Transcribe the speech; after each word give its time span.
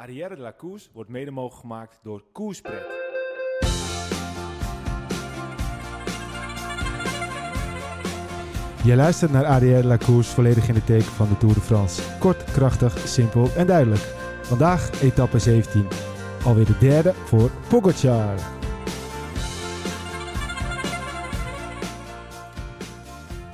Arrière 0.00 0.36
de 0.36 0.42
la 0.42 0.54
wordt 0.92 1.10
mede 1.10 1.30
mogelijk 1.30 1.60
gemaakt 1.60 1.98
door 2.02 2.24
Koerspret. 2.32 2.86
Je 8.84 8.94
luistert 8.96 9.32
naar 9.32 9.44
Arrière 9.44 9.82
de 9.82 9.88
la 9.88 9.98
volledig 10.22 10.68
in 10.68 10.74
de 10.74 10.84
teken 10.84 11.12
van 11.12 11.28
de 11.28 11.36
Tour 11.36 11.54
de 11.54 11.60
France. 11.60 12.18
Kort, 12.18 12.44
krachtig, 12.44 12.98
simpel 12.98 13.48
en 13.56 13.66
duidelijk. 13.66 14.02
Vandaag 14.42 15.02
etappe 15.02 15.38
17. 15.38 15.86
Alweer 16.44 16.66
de 16.66 16.78
derde 16.78 17.12
voor 17.12 17.50
Pogacar. 17.68 18.59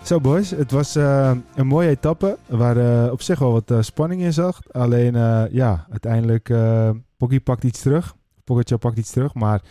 Zo 0.07 0.21
boys, 0.21 0.51
het 0.51 0.71
was 0.71 0.97
uh, 0.97 1.37
een 1.55 1.67
mooie 1.67 1.89
etappe 1.89 2.39
waar 2.49 2.77
uh, 2.77 3.13
op 3.13 3.23
zich 3.23 3.39
wel 3.39 3.53
wat 3.53 3.71
uh, 3.71 3.81
spanning 3.81 4.21
in 4.23 4.33
zag. 4.33 4.61
Alleen 4.71 5.13
ja, 5.53 5.87
uiteindelijk 5.91 6.55
Poggi 7.17 7.41
pakt 7.41 7.65
iets 7.65 7.81
terug. 7.81 8.15
Pogacar 8.45 8.79
pakt 8.79 8.99
iets 8.99 9.11
terug, 9.11 9.35
maar 9.35 9.63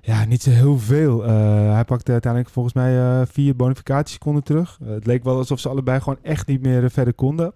ja, 0.00 0.24
niet 0.24 0.42
zo 0.42 0.50
heel 0.50 0.78
veel. 0.78 1.22
hij 1.72 1.84
pakte 1.84 2.12
uiteindelijk 2.12 2.52
volgens 2.52 2.74
mij 2.74 3.26
vier 3.26 3.56
bonificatieseconden 3.56 4.42
terug. 4.42 4.78
het 4.84 5.06
leek 5.06 5.24
wel 5.24 5.36
alsof 5.36 5.60
ze 5.60 5.68
allebei 5.68 6.00
gewoon 6.00 6.18
echt 6.22 6.46
niet 6.46 6.62
meer 6.62 6.90
verder 6.90 7.14
konden. 7.14 7.52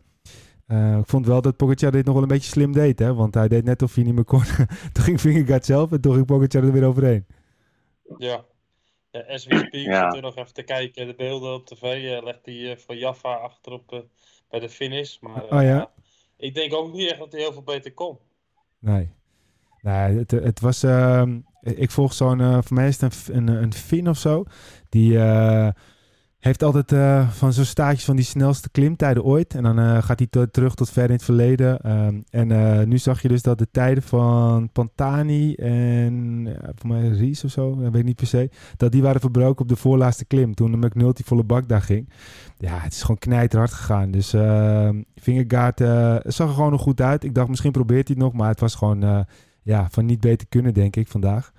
ik 0.99 1.07
vond 1.07 1.27
wel 1.27 1.43
dat 1.43 1.57
Pogacar 1.57 1.91
dit 1.91 2.05
nog 2.05 2.15
wel 2.15 2.23
een 2.23 2.29
beetje 2.29 2.51
slim 2.51 2.73
deed, 2.73 2.99
hè? 2.99 3.15
want 3.15 3.35
hij 3.35 3.49
deed 3.49 3.65
net 3.65 3.83
of 3.83 3.95
hij 3.95 4.05
niet 4.05 4.15
meer 4.15 4.25
kon. 4.25 4.43
toen 4.93 5.05
ging 5.05 5.21
Vingegaard 5.21 5.65
zelf 5.65 5.93
en 5.93 6.01
toen 6.01 6.15
ging 6.15 6.27
Pogacar 6.27 6.65
er 6.65 6.73
weer 6.73 6.87
overheen. 6.87 7.27
Ja, 8.17 8.45
ja, 9.11 9.21
as 9.21 9.47
we 9.47 9.57
speak, 9.57 9.73
ja. 9.73 10.13
er 10.13 10.23
nog 10.23 10.37
even 10.37 10.55
te 10.55 10.63
kijken, 10.63 11.07
de 11.07 11.15
beelden 11.15 11.55
op 11.55 11.67
tv, 11.67 11.83
uh, 11.83 12.23
legt 12.25 12.41
hij 12.45 12.55
uh, 12.55 12.77
voor 12.77 12.97
Jaffa 12.97 13.35
achterop 13.35 13.93
uh, 13.93 14.01
bij 14.51 14.61
de 14.61 14.69
finish. 14.69 15.19
Maar 15.19 15.45
oh, 15.45 15.63
ja? 15.63 15.91
ik 16.37 16.55
denk 16.55 16.75
ook 16.75 16.93
niet 16.93 17.11
echt 17.11 17.19
dat 17.19 17.33
hij 17.33 17.41
heel 17.41 17.53
veel 17.53 17.63
beter 17.63 17.93
kon. 17.93 18.19
Nee. 18.79 19.11
Nee, 19.83 20.19
het, 20.19 20.31
het 20.31 20.61
was... 20.61 20.83
Ehm, 20.83 21.41
ik 21.61 21.91
volg 21.91 22.13
zo'n... 22.13 22.63
voor 22.63 22.77
mij 22.77 22.89
is 22.89 23.01
het 23.01 23.29
een, 23.29 23.49
een, 23.49 23.63
een 23.63 23.73
Fin 23.73 24.09
of 24.09 24.19
zo. 24.19 24.45
Die 24.89 25.19
heeft 26.41 26.63
altijd 26.63 26.93
uh, 26.93 27.29
van 27.29 27.53
zo'n 27.53 27.65
staatjes 27.65 28.05
van 28.05 28.17
die 28.17 28.25
snelste 28.25 28.71
klimtijden 28.71 29.25
ooit. 29.25 29.55
En 29.55 29.63
dan 29.63 29.79
uh, 29.79 30.03
gaat 30.03 30.19
hij 30.19 30.47
terug 30.47 30.75
tot 30.75 30.91
ver 30.91 31.05
in 31.05 31.11
het 31.11 31.25
verleden. 31.25 31.91
Um, 32.07 32.25
en 32.31 32.51
uh, 32.51 32.83
nu 32.83 32.99
zag 32.99 33.23
je 33.23 33.29
dus 33.29 33.43
dat 33.43 33.59
de 33.59 33.71
tijden 33.71 34.03
van 34.03 34.71
Pantani 34.73 35.55
en 35.55 36.47
voor 36.75 36.89
mij 36.89 37.09
Ries 37.09 37.45
of 37.45 37.51
zo, 37.51 37.71
dat 37.75 37.91
weet 37.91 38.01
ik 38.01 38.05
niet 38.05 38.17
per 38.17 38.27
se, 38.27 38.51
dat 38.77 38.93
die 38.93 39.03
waren 39.03 39.21
verbroken 39.21 39.63
op 39.63 39.69
de 39.69 39.77
voorlaatste 39.77 40.25
klim. 40.25 40.55
Toen 40.55 40.71
de 40.71 40.87
McNulty 40.87 41.23
volle 41.25 41.45
bak 41.45 41.69
daar 41.69 41.83
ging. 41.83 42.13
Ja, 42.57 42.79
het 42.79 42.93
is 42.93 43.01
gewoon 43.01 43.19
knijterhard 43.19 43.73
gegaan. 43.73 44.11
Dus 44.11 44.33
ehm, 44.33 45.03
Vingegaard 45.15 45.79
zag 46.35 46.49
er 46.49 46.55
gewoon 46.55 46.71
nog 46.71 46.83
goed 46.83 47.01
uit. 47.01 47.25
Ik 47.25 47.35
dacht 47.35 47.49
misschien 47.49 47.73
probeert 47.73 48.09
hij 48.09 48.17
het 48.17 48.25
nog, 48.25 48.33
maar 48.33 48.49
het 48.49 48.61
was 48.61 48.75
gewoon 48.75 49.27
ja, 49.63 49.89
van 49.91 50.07
niet 50.07 50.21
beter 50.21 50.47
kunnen 50.49 50.75
denk 50.75 50.97
ik 50.97 51.09
vandaag. 51.09 51.53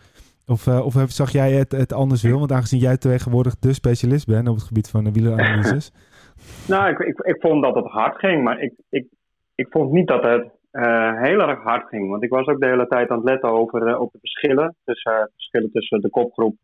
Of, 0.47 0.67
uh, 0.67 0.85
of 0.85 1.05
zag 1.07 1.31
jij 1.31 1.51
het, 1.51 1.71
het 1.71 1.93
anders 1.93 2.23
wil? 2.23 2.39
Want 2.39 2.51
aangezien 2.51 2.79
jij 2.79 2.97
tegenwoordig 2.97 3.59
de 3.59 3.73
specialist 3.73 4.27
bent 4.27 4.47
op 4.47 4.55
het 4.55 4.63
gebied 4.63 4.89
van 4.89 5.03
de 5.03 5.11
wieleranalyses. 5.11 5.91
nou, 6.73 6.89
ik, 6.89 6.99
ik, 6.99 7.19
ik 7.19 7.41
vond 7.41 7.63
dat 7.63 7.75
het 7.75 7.85
hard 7.85 8.19
ging, 8.19 8.43
maar 8.43 8.61
ik, 8.61 8.73
ik, 8.89 9.07
ik 9.55 9.67
vond 9.69 9.91
niet 9.91 10.07
dat 10.07 10.23
het 10.23 10.49
uh, 10.71 11.21
heel 11.21 11.39
erg 11.39 11.63
hard 11.63 11.87
ging. 11.87 12.09
Want 12.09 12.23
ik 12.23 12.29
was 12.29 12.47
ook 12.47 12.59
de 12.59 12.67
hele 12.67 12.87
tijd 12.87 13.09
aan 13.09 13.17
het 13.17 13.29
letten 13.29 13.49
over, 13.49 13.87
uh, 13.87 13.99
op 13.99 14.11
de 14.11 14.19
verschillen. 14.19 14.75
Tussen, 14.85 15.31
verschillen 15.35 15.71
tussen 15.71 16.01
de 16.01 16.09
kopgroep 16.09 16.55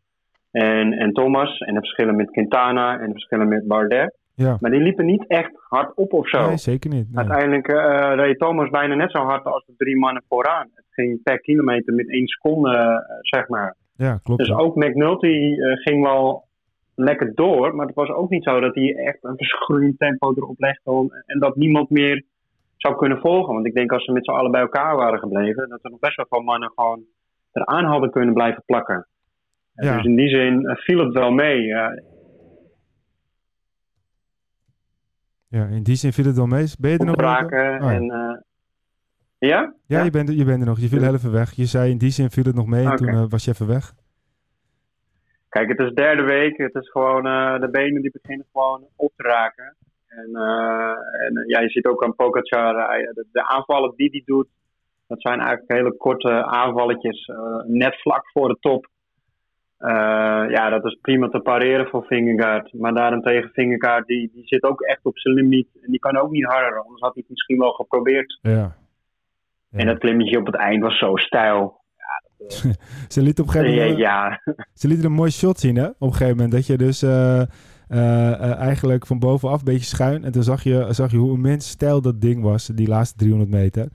en, 0.50 0.92
en 0.92 1.12
Thomas. 1.12 1.58
En 1.58 1.74
de 1.74 1.80
verschillen 1.80 2.16
met 2.16 2.30
Quintana 2.30 2.98
en 3.00 3.06
de 3.06 3.12
verschillen 3.12 3.48
met 3.48 3.66
Bardet. 3.66 4.16
Ja. 4.44 4.56
Maar 4.60 4.70
die 4.70 4.80
liepen 4.80 5.04
niet 5.04 5.26
echt 5.26 5.50
hard 5.68 5.96
op 5.96 6.12
of 6.12 6.28
zo. 6.28 6.46
Nee, 6.46 6.56
zeker 6.56 6.90
niet. 6.90 7.06
Uiteindelijk 7.14 7.68
uh, 7.68 8.12
reed 8.14 8.38
Thomas 8.38 8.70
bijna 8.70 8.94
net 8.94 9.10
zo 9.10 9.18
hard 9.18 9.44
als 9.44 9.64
de 9.66 9.74
drie 9.76 9.96
mannen 9.96 10.22
vooraan. 10.28 10.68
Het 10.74 10.84
ging 10.90 11.22
per 11.22 11.40
kilometer 11.40 11.94
met 11.94 12.10
één 12.10 12.26
seconde, 12.26 12.70
uh, 12.70 13.16
zeg 13.20 13.48
maar. 13.48 13.76
Ja, 13.96 14.20
klopt. 14.22 14.40
Dus 14.40 14.52
ook 14.52 14.74
McNulty 14.76 15.26
uh, 15.26 15.76
ging 15.76 16.02
wel 16.02 16.44
lekker 16.94 17.34
door. 17.34 17.74
Maar 17.74 17.86
het 17.86 17.94
was 17.94 18.08
ook 18.08 18.30
niet 18.30 18.44
zo 18.44 18.60
dat 18.60 18.74
hij 18.74 18.94
echt 18.94 19.18
een 19.20 19.36
verschroeiend 19.36 19.98
tempo 19.98 20.32
erop 20.34 20.58
legde. 20.58 21.22
En 21.26 21.38
dat 21.38 21.56
niemand 21.56 21.90
meer 21.90 22.24
zou 22.76 22.96
kunnen 22.96 23.18
volgen. 23.18 23.54
Want 23.54 23.66
ik 23.66 23.74
denk 23.74 23.92
als 23.92 24.04
ze 24.04 24.12
met 24.12 24.24
z'n 24.24 24.30
allen 24.30 24.50
bij 24.50 24.60
elkaar 24.60 24.96
waren 24.96 25.18
gebleven. 25.18 25.68
Dat 25.68 25.84
er 25.84 25.90
nog 25.90 26.00
best 26.00 26.16
wel 26.16 26.26
veel 26.28 26.42
mannen 26.42 26.72
gewoon 26.74 27.02
eraan 27.52 27.84
hadden 27.84 28.10
kunnen 28.10 28.34
blijven 28.34 28.62
plakken. 28.66 29.06
Ja. 29.74 29.96
Dus 29.96 30.04
in 30.04 30.16
die 30.16 30.28
zin 30.28 30.76
viel 30.76 31.04
het 31.04 31.12
wel 31.12 31.30
mee. 31.30 31.74
Ja, 35.48 35.66
in 35.66 35.82
die 35.82 35.96
zin 35.96 36.12
viel 36.12 36.24
het 36.24 36.36
wel 36.36 36.46
mee. 36.46 36.66
Ben 36.78 36.90
je 36.90 36.98
er 36.98 37.04
nog? 37.04 37.16
Oh, 37.16 37.92
en, 37.92 38.04
uh, 38.04 38.36
ja? 39.38 39.74
Ja, 39.86 40.02
Je, 40.02 40.10
bent, 40.10 40.28
je 40.28 40.44
bent 40.44 40.60
er 40.60 40.66
nog. 40.66 40.78
Je 40.78 40.88
viel 40.88 41.02
heel 41.02 41.14
even 41.14 41.32
weg. 41.32 41.52
Je 41.52 41.66
zei 41.66 41.90
in 41.90 41.98
die 41.98 42.10
zin 42.10 42.30
viel 42.30 42.44
het 42.44 42.54
nog 42.54 42.66
mee 42.66 42.86
en 42.86 42.96
toen 42.96 43.14
uh, 43.14 43.24
was 43.28 43.44
je 43.44 43.50
even 43.50 43.66
weg. 43.66 43.92
Kijk, 45.48 45.68
het 45.68 45.78
is 45.78 45.94
derde 45.94 46.22
week. 46.22 46.56
Het 46.56 46.74
is 46.74 46.90
gewoon, 46.90 47.26
uh, 47.26 47.60
de 47.60 47.70
benen 47.70 48.02
die 48.02 48.10
beginnen 48.20 48.46
gewoon 48.52 48.86
op 48.96 49.12
te 49.16 49.22
raken. 49.22 49.76
En, 50.08 50.34
en 51.26 51.44
ja, 51.46 51.60
je 51.60 51.68
ziet 51.68 51.86
ook 51.86 52.04
aan 52.04 52.14
Pogacar, 52.14 52.74
de, 53.14 53.26
de, 53.32 53.48
aanvallen 53.48 53.92
die 53.96 54.08
hij 54.10 54.22
doet, 54.24 54.48
dat 55.06 55.20
zijn 55.20 55.38
eigenlijk 55.40 55.72
hele 55.72 55.96
korte 55.96 56.44
aanvalletjes, 56.44 57.30
net 57.66 58.00
vlak 58.00 58.30
voor 58.30 58.48
de 58.48 58.56
top. 58.60 58.88
Uh, 59.80 60.50
ja, 60.50 60.70
dat 60.70 60.84
is 60.84 60.98
prima 61.00 61.28
te 61.28 61.40
pareren 61.40 61.86
voor 61.86 62.04
Vingegaard. 62.04 62.72
Maar 62.72 62.94
daarentegen, 62.94 63.50
Vingegaard, 63.52 64.06
die, 64.06 64.30
die 64.34 64.46
zit 64.46 64.62
ook 64.62 64.80
echt 64.80 65.04
op 65.04 65.18
zijn 65.18 65.34
limiet. 65.34 65.68
En 65.82 65.90
die 65.90 66.00
kan 66.00 66.16
ook 66.16 66.30
niet 66.30 66.44
harder, 66.44 66.82
anders 66.82 67.00
had 67.00 67.12
hij 67.12 67.22
het 67.22 67.30
misschien 67.30 67.58
wel 67.58 67.72
geprobeerd. 67.72 68.38
Ja. 68.42 68.50
ja. 68.50 69.78
En 69.78 69.86
dat 69.86 69.98
klimmetje 69.98 70.38
op 70.38 70.46
het 70.46 70.54
eind 70.54 70.82
was 70.82 70.98
zo 70.98 71.16
stijl. 71.16 71.80
Ja, 71.96 72.22
dat, 72.38 72.64
uh... 72.64 72.72
ze 73.14 73.22
liet 73.22 73.40
op 73.40 73.46
een 73.46 73.52
gegeven 73.52 73.78
moment... 73.78 73.98
ja. 73.98 74.40
Ze 74.74 74.88
liet 74.88 74.98
er 74.98 75.04
een 75.04 75.12
mooi 75.12 75.30
shot 75.30 75.58
zien, 75.58 75.76
hè? 75.76 75.86
Op 75.86 76.00
een 76.00 76.12
gegeven 76.12 76.36
moment. 76.36 76.52
Dat 76.52 76.66
je 76.66 76.76
dus 76.76 77.02
uh, 77.02 77.42
eigenlijk 78.60 79.06
van 79.06 79.18
bovenaf 79.18 79.58
een 79.58 79.64
beetje 79.64 79.94
schuin... 79.96 80.24
En 80.24 80.32
toen 80.32 80.42
zag 80.42 80.62
je, 80.62 80.86
zag 80.88 81.10
je 81.10 81.16
hoe 81.16 81.34
immens 81.34 81.68
stijl 81.68 82.00
dat 82.00 82.20
ding 82.20 82.42
was, 82.42 82.66
die 82.66 82.88
laatste 82.88 83.16
300 83.16 83.50
meter. 83.50 83.88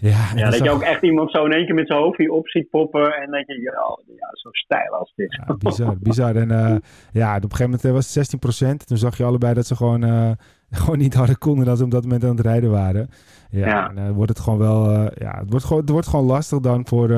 Ja, 0.00 0.30
ja 0.34 0.50
dat 0.50 0.62
je 0.64 0.70
ook 0.70 0.82
echt 0.82 1.02
iemand 1.02 1.30
zo 1.30 1.44
in 1.44 1.52
één 1.52 1.66
keer 1.66 1.74
met 1.74 1.86
zijn 1.86 1.98
hoofdje 1.98 2.32
op 2.32 2.48
ziet 2.48 2.70
poppen. 2.70 3.14
En 3.14 3.30
dat 3.30 3.46
je, 3.46 3.60
ja, 3.60 3.98
ja 4.16 4.28
zo 4.32 4.48
stijl 4.52 4.94
als 4.94 5.12
dit. 5.16 5.38
Ja, 5.46 5.56
bizar, 5.56 5.98
bizar. 5.98 6.36
En 6.36 6.50
uh, 6.50 6.76
ja, 7.12 7.36
op 7.36 7.42
een 7.42 7.50
gegeven 7.50 7.70
moment 7.70 7.82
was 7.82 8.14
het 8.14 8.36
16%. 8.82 8.86
Toen 8.86 8.96
zag 8.96 9.16
je 9.16 9.24
allebei 9.24 9.54
dat 9.54 9.66
ze 9.66 9.76
gewoon, 9.76 10.04
uh, 10.04 10.30
gewoon 10.70 10.98
niet 10.98 11.14
harder 11.14 11.38
konden 11.38 11.64
dan 11.64 11.76
ze 11.76 11.84
op 11.84 11.90
dat 11.90 12.02
moment 12.02 12.24
aan 12.24 12.36
het 12.36 12.40
rijden 12.40 12.70
waren. 12.70 13.10
Ja, 13.50 13.66
ja. 13.66 13.88
En, 13.88 13.96
uh, 13.98 14.10
wordt 14.10 14.30
het 14.30 14.40
gewoon 14.40 14.58
wel, 14.58 14.90
ja, 15.00 15.38
het 15.38 15.50
wordt 15.50 15.64
gewoon, 15.64 15.80
het 15.80 15.90
wordt 15.90 16.08
gewoon 16.08 16.26
lastig 16.26 16.60
dan 16.60 16.86
voor 16.86 17.08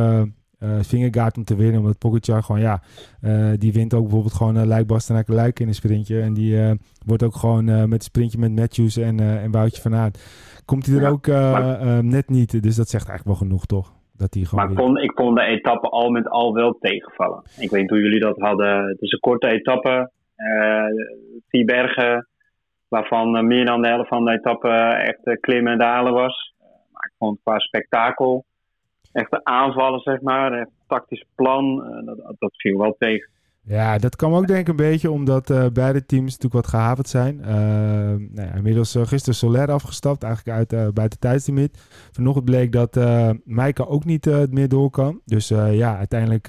uh, 0.60 0.78
Vingegaard 0.80 1.36
om 1.36 1.44
te 1.44 1.56
winnen. 1.56 1.80
Omdat 1.80 1.98
Pogacar 1.98 2.42
gewoon, 2.42 2.60
ja, 2.60 2.82
uh, 3.22 3.52
die 3.58 3.72
wint 3.72 3.94
ook 3.94 4.02
bijvoorbeeld 4.02 4.34
gewoon 4.34 4.56
uh, 4.56 4.64
Luik 4.64 5.28
Luik 5.28 5.60
in 5.60 5.68
een 5.68 5.74
sprintje. 5.74 6.20
En 6.20 6.32
die 6.32 6.54
uh, 6.54 6.70
wordt 7.06 7.22
ook 7.22 7.34
gewoon 7.34 7.64
met 7.64 7.92
het 7.92 8.02
sprintje 8.02 8.38
met 8.38 8.54
Matthews 8.54 8.96
en, 8.96 9.20
en 9.20 9.50
Woutje 9.50 9.82
van 9.82 9.94
Aert. 9.94 10.18
Komt 10.64 10.86
hij 10.86 10.98
er 10.98 11.10
ook 11.10 11.26
maar, 11.26 12.04
net 12.04 12.28
niet. 12.28 12.62
Dus 12.62 12.76
dat 12.76 12.88
zegt 12.88 13.08
eigenlijk 13.08 13.38
wel 13.38 13.48
genoeg, 13.48 13.66
toch? 13.66 13.92
Dat 14.12 14.34
hij 14.34 14.44
gewoon 14.44 14.64
maar 14.64 14.72
ik 14.72 14.78
vond, 14.78 14.98
ik 14.98 15.12
vond 15.14 15.36
de 15.36 15.42
etappe 15.42 15.88
al 15.88 16.10
met 16.10 16.28
al 16.28 16.54
wel 16.54 16.76
tegenvallen. 16.80 17.42
Ik 17.58 17.70
weet 17.70 17.80
niet 17.80 17.90
hoe 17.90 18.00
jullie 18.00 18.20
dat 18.20 18.38
hadden. 18.38 18.88
Het 18.88 19.00
is 19.00 19.12
een 19.12 19.20
korte 19.20 19.48
etappe. 19.48 20.10
vier 21.48 21.64
bergen, 21.64 22.28
waarvan 22.88 23.46
meer 23.46 23.64
dan 23.64 23.82
de 23.82 23.88
helft 23.88 24.08
van 24.08 24.24
de 24.24 24.32
etappe 24.32 24.68
echt 25.12 25.40
klimmen 25.40 25.72
en 25.72 25.78
dalen 25.78 26.12
was. 26.12 26.54
maar 26.92 27.06
ik 27.10 27.14
vond 27.18 27.38
qua 27.42 27.58
spektakel 27.58 28.44
echte 29.12 29.44
aanvallen, 29.44 30.00
zeg 30.00 30.20
maar. 30.20 30.52
Echt 30.52 30.70
tactisch 30.86 31.24
plan, 31.34 31.84
uh, 31.86 32.06
dat, 32.06 32.34
dat 32.38 32.52
viel 32.56 32.78
wel 32.78 32.96
tegen. 32.98 33.28
Ja, 33.62 33.98
dat 33.98 34.16
kwam 34.16 34.34
ook 34.34 34.46
denk 34.46 34.60
ik 34.60 34.68
een 34.68 34.76
beetje 34.76 35.10
omdat 35.10 35.50
uh, 35.50 35.66
beide 35.72 36.06
teams 36.06 36.24
natuurlijk 36.24 36.54
wat 36.54 36.66
gehavend 36.66 37.08
zijn. 37.08 37.38
Uh, 37.38 37.46
nou 37.46 38.48
ja, 38.48 38.54
inmiddels 38.54 38.96
uh, 38.96 39.06
gisteren 39.06 39.34
Soler 39.34 39.70
afgestapt, 39.70 40.22
eigenlijk 40.22 40.58
uit 40.58 40.72
uh, 40.72 40.92
buiten 40.92 41.18
tijdslimiet. 41.18 41.78
Vanochtend 42.12 42.44
bleek 42.44 42.72
dat 42.72 42.96
uh, 42.96 43.30
ook 43.74 44.04
niet 44.04 44.50
meer 44.50 44.68
door 44.68 44.90
kan. 44.90 45.20
Dus 45.24 45.48
ja, 45.48 45.96
uiteindelijk 45.96 46.48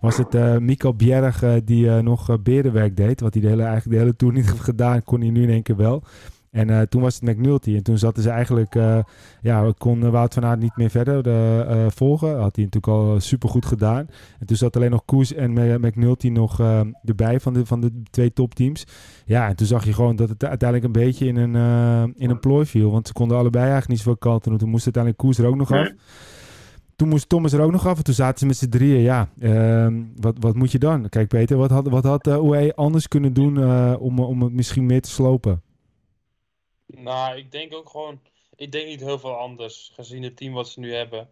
was 0.00 0.16
het 0.16 0.60
Mikkel 0.60 0.94
Bjerg 0.94 1.64
die 1.64 1.90
nog 1.90 2.42
berenwerk 2.42 2.96
deed. 2.96 3.20
Wat 3.20 3.34
hij 3.34 3.42
de 3.42 3.48
hele, 3.48 3.62
eigenlijk 3.62 3.96
de 3.96 4.02
hele 4.02 4.16
tour 4.16 4.34
niet 4.34 4.46
heeft 4.50 4.60
gedaan, 4.60 5.02
kon 5.02 5.20
hij 5.20 5.30
nu 5.30 5.42
in 5.42 5.50
één 5.50 5.62
keer 5.62 5.76
wel. 5.76 6.02
En 6.50 6.68
uh, 6.68 6.80
toen 6.80 7.02
was 7.02 7.14
het 7.14 7.22
McNulty. 7.22 7.74
En 7.76 7.82
toen 7.82 7.98
zaten 7.98 8.22
ze 8.22 8.30
eigenlijk... 8.30 8.74
Uh, 8.74 8.98
ja, 9.40 9.72
kon 9.78 10.10
Wout 10.10 10.34
van 10.34 10.44
Aert 10.44 10.60
niet 10.60 10.76
meer 10.76 10.90
verder 10.90 11.26
uh, 11.26 11.86
volgen. 11.88 12.28
Had 12.28 12.56
hij 12.56 12.64
natuurlijk 12.64 12.86
al 12.86 13.20
super 13.20 13.48
goed 13.48 13.66
gedaan. 13.66 14.06
En 14.38 14.46
toen 14.46 14.56
zat 14.56 14.76
alleen 14.76 14.90
nog 14.90 15.04
Koes 15.04 15.34
en 15.34 15.80
McNulty 15.80 16.28
nog 16.28 16.60
erbij 17.04 17.40
van 17.40 17.52
de, 17.52 17.66
van 17.66 17.80
de 17.80 18.02
twee 18.10 18.32
topteams. 18.32 18.86
Ja, 19.24 19.48
en 19.48 19.56
toen 19.56 19.66
zag 19.66 19.84
je 19.84 19.92
gewoon 19.92 20.16
dat 20.16 20.28
het 20.28 20.44
uiteindelijk 20.44 20.94
een 20.94 21.02
beetje 21.02 21.26
in 21.26 21.36
een, 21.36 22.14
in 22.16 22.30
een 22.30 22.40
plooi 22.40 22.66
viel. 22.66 22.90
Want 22.90 23.06
ze 23.06 23.12
konden 23.12 23.36
allebei 23.36 23.64
eigenlijk 23.64 23.90
niet 23.92 23.98
zoveel 23.98 24.16
kanten. 24.16 24.58
Toen 24.58 24.68
moest 24.68 24.84
uiteindelijk 24.84 25.22
Koes 25.22 25.38
er 25.38 25.46
ook 25.46 25.56
nog 25.56 25.72
af. 25.72 25.92
Toen 26.96 27.08
moest 27.08 27.28
Thomas 27.28 27.52
er 27.52 27.60
ook 27.60 27.72
nog 27.72 27.86
af. 27.86 27.96
En 27.98 28.04
toen 28.04 28.14
zaten 28.14 28.38
ze 28.38 28.46
met 28.46 28.56
z'n 28.56 28.68
drieën. 28.68 29.00
Ja, 29.00 29.28
ehm, 29.38 30.02
wat, 30.16 30.36
wat 30.40 30.54
moet 30.54 30.72
je 30.72 30.78
dan? 30.78 31.08
Kijk 31.08 31.28
Peter, 31.28 31.56
wat 31.56 31.70
had, 31.70 31.88
wat 31.88 32.04
had 32.04 32.26
OE 32.26 32.74
anders 32.74 33.08
kunnen 33.08 33.32
doen 33.32 33.58
om, 33.96 34.18
om 34.18 34.42
het 34.42 34.52
misschien 34.52 34.86
meer 34.86 35.00
te 35.00 35.10
slopen? 35.10 35.62
Nou, 36.96 37.36
ik 37.36 37.52
denk 37.52 37.74
ook 37.74 37.88
gewoon. 37.88 38.20
ik 38.56 38.72
denk 38.72 38.86
niet 38.86 39.00
heel 39.00 39.18
veel 39.18 39.36
anders, 39.36 39.90
gezien 39.94 40.22
het 40.22 40.36
team 40.36 40.52
wat 40.52 40.68
ze 40.68 40.80
nu 40.80 40.94
hebben. 40.94 41.28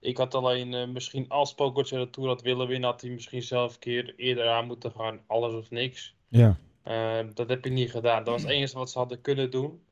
Ik 0.00 0.16
had 0.16 0.34
alleen 0.34 0.92
misschien 0.92 1.28
als 1.28 1.54
Pogacar 1.54 1.98
de 1.98 2.10
Tour 2.10 2.28
had 2.28 2.42
willen 2.42 2.66
winnen, 2.66 2.90
had 2.90 3.00
hij 3.00 3.10
misschien 3.10 3.42
zelf 3.42 3.74
een 3.74 3.78
keer 3.78 4.14
eerder 4.16 4.48
aan 4.48 4.66
moeten 4.66 4.90
gaan. 4.90 5.20
Alles 5.26 5.54
of 5.54 5.70
niks. 5.70 6.14
Ja. 6.28 6.56
dat 7.34 7.48
heb 7.48 7.64
je 7.64 7.70
niet 7.70 7.90
gedaan. 7.90 8.24
Dat 8.24 8.32
was 8.32 8.42
het 8.42 8.50
enige 8.50 8.78
wat 8.78 8.90
ze 8.90 8.98
hadden 8.98 9.20
kunnen 9.20 9.50
doen. 9.50 9.82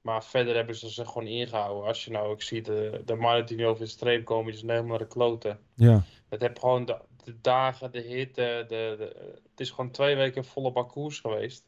Maar 0.00 0.24
verder 0.24 0.54
hebben 0.54 0.76
ze 0.76 0.88
zich 0.88 1.08
gewoon 1.08 1.28
ingehouden. 1.28 1.86
Als 1.86 2.04
je 2.04 2.10
nou 2.10 2.28
ook 2.28 2.42
ziet, 2.42 2.64
de, 2.64 3.02
de 3.04 3.14
mannen 3.14 3.46
die 3.46 3.56
nu 3.56 3.66
over 3.66 3.84
de 3.84 3.90
streep 3.90 4.24
komen, 4.24 4.50
die 4.50 4.60
zijn 4.60 4.70
helemaal 4.70 4.98
de 4.98 5.06
kloten. 5.06 5.58
Ja. 5.74 6.04
Het 6.28 6.40
heb 6.40 6.58
gewoon 6.58 6.84
de, 6.84 6.98
de, 7.24 7.40
dagen, 7.40 7.92
de 7.92 8.00
hitte, 8.00 8.64
de, 8.68 8.94
de, 8.98 9.16
het 9.50 9.60
is 9.60 9.70
gewoon 9.70 9.90
twee 9.90 10.16
weken 10.16 10.44
volle 10.44 10.72
bakkoers 10.72 11.20
geweest. 11.20 11.64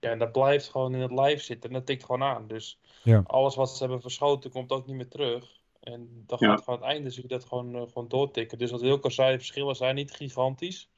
Ja, 0.00 0.10
en 0.10 0.18
dat 0.18 0.32
blijft 0.32 0.68
gewoon 0.68 0.94
in 0.94 1.00
het 1.00 1.12
lijf 1.12 1.42
zitten 1.42 1.70
en 1.70 1.76
dat 1.76 1.86
tikt 1.86 2.04
gewoon 2.04 2.22
aan. 2.22 2.46
Dus 2.46 2.80
ja. 3.02 3.22
alles 3.26 3.54
wat 3.54 3.70
ze 3.70 3.82
hebben 3.82 4.00
verschoten 4.00 4.50
komt 4.50 4.72
ook 4.72 4.86
niet 4.86 4.96
meer 4.96 5.08
terug. 5.08 5.60
En 5.80 6.24
dan 6.26 6.38
gaat 6.38 6.62
gewoon 6.62 6.80
het 6.80 6.88
einde 6.88 7.10
zie 7.10 7.22
je 7.22 7.28
dat 7.28 7.44
gewoon, 7.44 7.76
uh, 7.76 7.82
gewoon 7.82 8.08
doortikken. 8.08 8.58
Dus 8.58 8.70
wat 8.70 8.80
Wilco 8.80 9.08
zei, 9.08 9.30
de 9.30 9.38
verschillen 9.38 9.76
zijn 9.76 9.94
niet 9.94 10.12
gigantisch. 10.12 10.90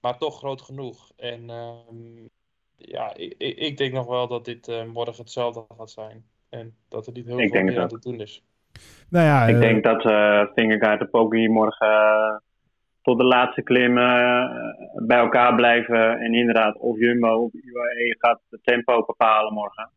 Maar 0.00 0.18
toch 0.18 0.38
groot 0.38 0.62
genoeg. 0.62 1.12
En 1.16 1.48
uh, 1.48 1.70
ja, 2.76 3.14
ik, 3.16 3.34
ik, 3.38 3.76
denk 3.76 3.92
nog 3.92 4.06
wel 4.06 4.28
dat 4.28 4.44
dit 4.44 4.68
uh, 4.68 4.84
morgen 4.84 5.16
hetzelfde 5.16 5.64
gaat 5.76 5.90
zijn. 5.90 6.24
En 6.48 6.76
dat 6.88 7.06
er 7.06 7.12
niet 7.12 7.26
heel 7.26 7.38
ik 7.38 7.52
veel 7.52 7.62
meer 7.62 7.80
aan 7.80 7.88
te 7.88 7.98
doen 7.98 8.20
is. 8.20 8.44
Nou 9.08 9.24
ja, 9.24 9.46
ik 9.46 9.54
uh, 9.54 9.60
denk 9.60 9.84
dat 9.84 10.04
uh, 10.04 10.44
Vingegaard 10.54 11.00
de 11.00 11.06
Poggi 11.06 11.48
morgen 11.48 12.42
tot 13.04 13.18
de 13.18 13.24
laatste 13.24 13.62
klim 13.62 13.94
bij 15.06 15.18
elkaar 15.18 15.54
blijven. 15.54 16.18
En 16.18 16.34
inderdaad, 16.34 16.78
of 16.78 16.98
Jumbo 16.98 17.34
of 17.34 17.52
UAE 17.52 18.16
gaat 18.18 18.40
het 18.50 18.60
tempo 18.64 19.04
bepalen 19.04 19.52
morgen. 19.52 19.90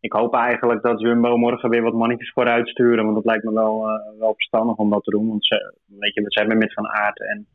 Ik 0.00 0.12
hoop 0.12 0.34
eigenlijk 0.34 0.82
dat 0.82 1.00
Jumbo 1.00 1.36
morgen 1.36 1.70
weer 1.70 1.82
wat 1.82 1.94
mannetjes 1.94 2.32
vooruit 2.32 2.68
sturen. 2.68 3.04
Want 3.04 3.16
dat 3.16 3.24
lijkt 3.24 3.44
me 3.44 3.52
wel, 3.52 3.84
wel 4.18 4.34
verstandig 4.34 4.76
om 4.76 4.90
dat 4.90 5.04
te 5.04 5.10
doen. 5.10 5.28
Want 5.28 5.46
ze, 5.46 5.74
weet 5.86 6.14
je, 6.14 6.22
ze 6.26 6.38
hebben 6.38 6.58
met 6.58 6.72
Van 6.72 6.88
Aert 6.88 7.20
en 7.20 7.46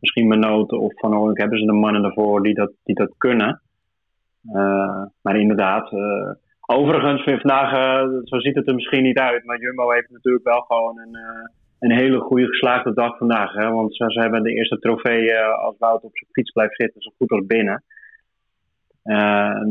misschien 0.00 0.28
Menoten 0.28 0.80
of 0.80 0.92
Van 1.00 1.16
Oorlijk 1.16 1.40
hebben 1.40 1.58
ze 1.58 1.66
de 1.66 1.72
mannen 1.72 2.04
ervoor 2.04 2.42
die 2.42 2.54
dat, 2.54 2.72
die 2.84 2.94
dat 2.94 3.14
kunnen. 3.18 3.62
Uh, 4.44 5.04
maar 5.22 5.36
inderdaad, 5.36 5.92
overigens, 6.60 7.22
vandaag, 7.24 7.70
zo 8.24 8.38
ziet 8.38 8.54
het 8.54 8.68
er 8.68 8.74
misschien 8.74 9.02
niet 9.02 9.18
uit, 9.18 9.44
maar 9.44 9.60
Jumbo 9.60 9.90
heeft 9.90 10.10
natuurlijk 10.10 10.44
wel 10.44 10.60
gewoon 10.60 10.98
een, 10.98 11.16
een 11.82 11.92
hele 11.98 12.20
goede 12.20 12.46
geslaagde 12.46 12.94
dag 12.94 13.16
vandaag. 13.16 13.52
Hè? 13.52 13.70
Want 13.70 13.96
ze, 13.96 14.04
ze 14.10 14.20
hebben 14.20 14.42
de 14.42 14.52
eerste 14.52 14.78
trofee 14.78 15.38
als 15.38 15.76
Wout 15.78 16.02
op 16.02 16.16
zijn 16.16 16.30
fiets 16.32 16.50
blijft 16.50 16.76
zitten, 16.76 17.02
zo 17.02 17.10
goed 17.16 17.30
als 17.30 17.46
binnen. 17.46 17.84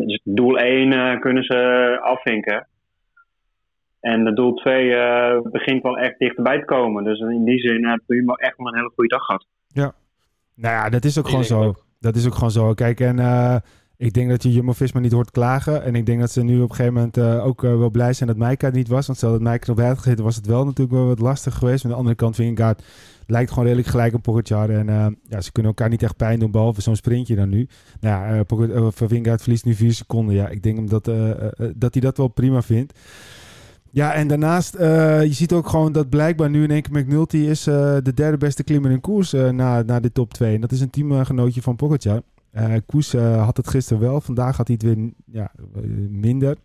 dus 0.07 0.21
doel 0.23 0.57
1 0.57 1.19
kunnen 1.19 1.43
ze 1.43 1.97
afvinken. 2.01 2.67
En 3.99 4.23
de 4.23 4.33
doel 4.33 4.53
2 4.53 4.95
begint 5.51 5.83
wel 5.83 5.97
echt 5.97 6.19
dichterbij 6.19 6.59
te 6.59 6.65
komen. 6.65 7.03
Dus 7.03 7.19
in 7.19 7.43
die 7.43 7.59
zin 7.59 7.87
heeft 7.87 8.03
Jumbo 8.05 8.33
echt 8.33 8.57
wel 8.57 8.67
een 8.67 8.77
hele 8.77 8.91
goede 8.95 9.09
dag 9.09 9.25
gehad. 9.25 9.45
Ja, 9.67 9.93
nou 10.55 10.75
ja, 10.75 10.89
dat 10.89 11.03
is 11.03 11.19
ook 11.19 11.27
gewoon 11.27 11.43
zo. 11.43 11.63
Ook. 11.63 11.85
Dat 11.99 12.15
is 12.15 12.25
ook 12.27 12.33
gewoon 12.33 12.51
zo. 12.51 12.73
Kijk, 12.73 12.99
en 12.99 13.15
ik 14.01 14.13
denk 14.13 14.29
dat 14.29 14.43
je 14.43 14.51
Jumbo-Visma 14.51 14.99
niet 14.99 15.11
hoort 15.11 15.31
klagen. 15.31 15.83
En 15.83 15.95
ik 15.95 16.05
denk 16.05 16.19
dat 16.19 16.31
ze 16.31 16.43
nu 16.43 16.61
op 16.61 16.69
een 16.69 16.75
gegeven 16.75 16.93
moment 16.93 17.17
uh, 17.17 17.45
ook 17.45 17.63
uh, 17.63 17.77
wel 17.77 17.89
blij 17.89 18.13
zijn 18.13 18.29
dat 18.29 18.37
Maika 18.37 18.69
niet 18.69 18.87
was. 18.87 19.05
Want 19.05 19.17
stel 19.17 19.31
dat 19.31 19.41
Maika 19.41 19.63
erop 19.63 19.79
had 19.79 19.97
gegeten, 19.97 20.23
was 20.23 20.35
het 20.35 20.45
wel 20.45 20.65
natuurlijk 20.65 20.97
wel 20.97 21.05
wat 21.05 21.19
lastig 21.19 21.55
geweest. 21.55 21.83
Maar 21.83 21.91
aan 21.91 21.97
de 21.97 22.03
andere 22.03 22.15
kant, 22.15 22.35
Vingegaard 22.35 22.83
lijkt 23.27 23.49
gewoon 23.49 23.63
redelijk 23.63 23.87
gelijk 23.87 24.13
op 24.13 24.21
Pogacar. 24.21 24.69
En 24.69 24.87
uh, 24.87 25.07
ja, 25.27 25.41
ze 25.41 25.51
kunnen 25.51 25.71
elkaar 25.71 25.89
niet 25.89 26.03
echt 26.03 26.15
pijn 26.15 26.39
doen, 26.39 26.51
behalve 26.51 26.81
zo'n 26.81 26.95
sprintje 26.95 27.35
dan 27.35 27.49
nu. 27.49 27.67
Nou 27.99 28.35
ja, 28.35 28.45
uh, 28.75 28.87
Vingegaard 28.91 29.41
verliest 29.41 29.65
nu 29.65 29.73
vier 29.73 29.93
seconden. 29.93 30.35
Ja, 30.35 30.47
ik 30.47 30.63
denk 30.63 30.89
dat, 30.89 31.05
dat 31.75 31.93
hij 31.93 32.01
dat 32.01 32.17
wel 32.17 32.27
prima 32.27 32.61
vindt. 32.61 32.99
Ja, 33.91 34.13
en 34.13 34.27
daarnaast, 34.27 34.77
je 34.77 35.29
ziet 35.31 35.53
ook 35.53 35.69
gewoon 35.69 35.91
dat 35.91 36.09
blijkbaar 36.09 36.49
nu 36.49 36.63
in 36.63 36.71
één 36.71 36.81
keer 36.81 37.01
McNulty 37.01 37.37
is 37.37 37.63
de 37.63 38.11
derde 38.15 38.37
beste 38.37 38.63
klimmer 38.63 38.91
in 38.91 39.01
koers 39.01 39.31
na, 39.31 39.81
na 39.81 39.99
de 39.99 40.11
top 40.11 40.33
2. 40.33 40.55
En 40.55 40.61
dat 40.61 40.71
is 40.71 40.81
een 40.81 40.89
teamgenootje 40.89 41.61
van 41.61 41.75
Pogacar. 41.75 42.21
Uh, 42.53 42.75
Koes 42.85 43.13
uh, 43.13 43.43
had 43.43 43.57
het 43.57 43.67
gisteren 43.67 44.01
wel. 44.01 44.21
Vandaag 44.21 44.57
had 44.57 44.67
hij 44.67 44.77
het 44.79 44.95
weer 44.95 45.11
ja, 45.25 45.51
minder. 46.09 46.57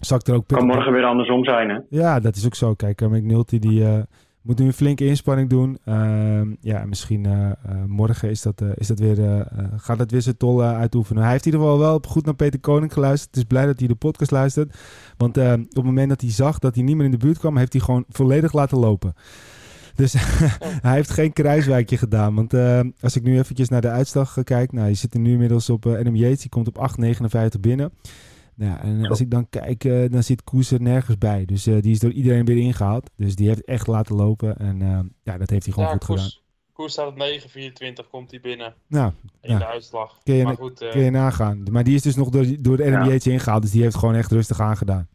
Zak 0.00 0.26
er 0.26 0.34
ook 0.34 0.46
kan 0.46 0.66
morgen 0.66 0.92
weer 0.92 1.04
andersom 1.04 1.44
zijn, 1.44 1.68
hè? 1.68 1.78
Ja, 1.88 2.20
dat 2.20 2.36
is 2.36 2.46
ook 2.46 2.54
zo. 2.54 2.74
Kijk, 2.74 3.00
McNulty 3.00 3.58
die 3.58 3.80
uh, 3.80 3.98
moet 4.42 4.58
nu 4.58 4.66
een 4.66 4.72
flinke 4.72 5.06
inspanning 5.06 5.48
doen. 5.48 5.78
Ehm, 5.84 6.54
ja, 6.60 6.84
misschien 6.84 7.26
morgen 7.86 8.30
is 8.30 8.42
dat, 8.42 8.62
is 8.74 8.86
dat 8.86 8.98
weer, 8.98 9.46
gaat 9.76 9.98
het 9.98 10.10
weer 10.10 10.22
zijn 10.22 10.36
tol 10.36 10.62
uitoefenen. 10.62 11.22
Hij 11.22 11.32
heeft 11.32 11.46
in 11.46 11.52
ieder 11.52 11.66
geval 11.66 11.82
wel 11.82 12.00
goed 12.08 12.24
naar 12.24 12.34
Peter 12.34 12.60
Koning 12.60 12.92
geluisterd. 12.92 13.30
Het 13.34 13.38
is 13.38 13.48
blij 13.48 13.66
dat 13.66 13.78
hij 13.78 13.88
de 13.88 13.94
podcast 13.94 14.30
luistert. 14.30 14.76
Want 15.16 15.36
op 15.36 15.44
het 15.70 15.84
moment 15.84 16.08
dat 16.08 16.20
hij 16.20 16.30
zag 16.30 16.58
dat 16.58 16.74
hij 16.74 16.84
niet 16.84 16.96
meer 16.96 17.04
in 17.04 17.10
de 17.10 17.16
buurt 17.16 17.38
kwam, 17.38 17.56
heeft 17.56 17.72
hij 17.72 17.82
gewoon 17.82 18.04
volledig 18.08 18.52
laten 18.52 18.78
lopen. 18.78 19.14
Dus 19.98 20.12
hij 20.86 20.94
heeft 20.94 21.10
geen 21.10 21.32
kruiswijkje 21.32 21.96
gedaan. 21.96 22.34
Want 22.34 22.54
uh, 22.54 22.80
als 23.00 23.16
ik 23.16 23.22
nu 23.22 23.38
eventjes 23.38 23.68
naar 23.68 23.80
de 23.80 23.88
uitslag 23.88 24.36
kijk. 24.44 24.72
Nou, 24.72 24.88
je 24.88 24.94
zit 24.94 25.14
er 25.14 25.20
nu 25.20 25.32
inmiddels 25.32 25.70
op 25.70 25.86
uh, 25.86 25.98
Adam 25.98 26.16
Yates. 26.16 26.40
Die 26.40 26.48
komt 26.48 26.68
op 26.68 26.90
8,59 27.54 27.60
binnen. 27.60 27.92
Nou, 28.54 28.80
en 28.80 29.06
als 29.06 29.20
ik 29.20 29.30
dan 29.30 29.48
kijk, 29.48 29.84
uh, 29.84 30.10
dan 30.10 30.22
zit 30.22 30.44
Koes 30.44 30.70
er 30.70 30.80
nergens 30.80 31.18
bij. 31.18 31.44
Dus 31.44 31.64
die 31.64 31.90
is 31.90 31.98
door 31.98 32.10
iedereen 32.10 32.44
weer 32.44 32.56
ingehaald. 32.56 33.10
Dus 33.16 33.36
die 33.36 33.48
heeft 33.48 33.64
echt 33.64 33.86
laten 33.86 34.16
lopen. 34.16 34.56
En 34.58 34.78
ja, 35.22 35.38
dat 35.38 35.50
heeft 35.50 35.64
hij 35.64 35.72
gewoon 35.72 35.88
ja, 35.88 35.94
goed 35.94 36.04
Koes, 36.04 36.22
gedaan. 36.22 36.42
Koes 36.72 36.92
staat 36.92 37.06
op 37.06 37.18
9,24, 38.04 38.10
komt 38.10 38.30
hij 38.30 38.40
binnen. 38.40 38.74
Nou, 38.86 39.12
in 39.40 39.50
ja. 39.50 39.58
de 39.58 39.66
uitslag. 39.66 40.18
Kun 40.22 40.34
je, 40.34 40.44
maar 40.44 40.56
goed, 40.56 40.88
kun 40.90 41.00
je 41.00 41.10
nagaan. 41.10 41.62
Maar 41.70 41.84
die 41.84 41.94
is 41.94 42.02
dus 42.02 42.16
nog 42.16 42.28
door, 42.28 42.46
door 42.60 42.76
de 42.76 42.84
Yates 42.84 43.26
ingehaald. 43.26 43.62
Dus 43.62 43.70
die 43.70 43.82
heeft 43.82 43.96
gewoon 43.96 44.14
echt 44.14 44.32
rustig 44.32 44.60
aangedaan. 44.60 45.08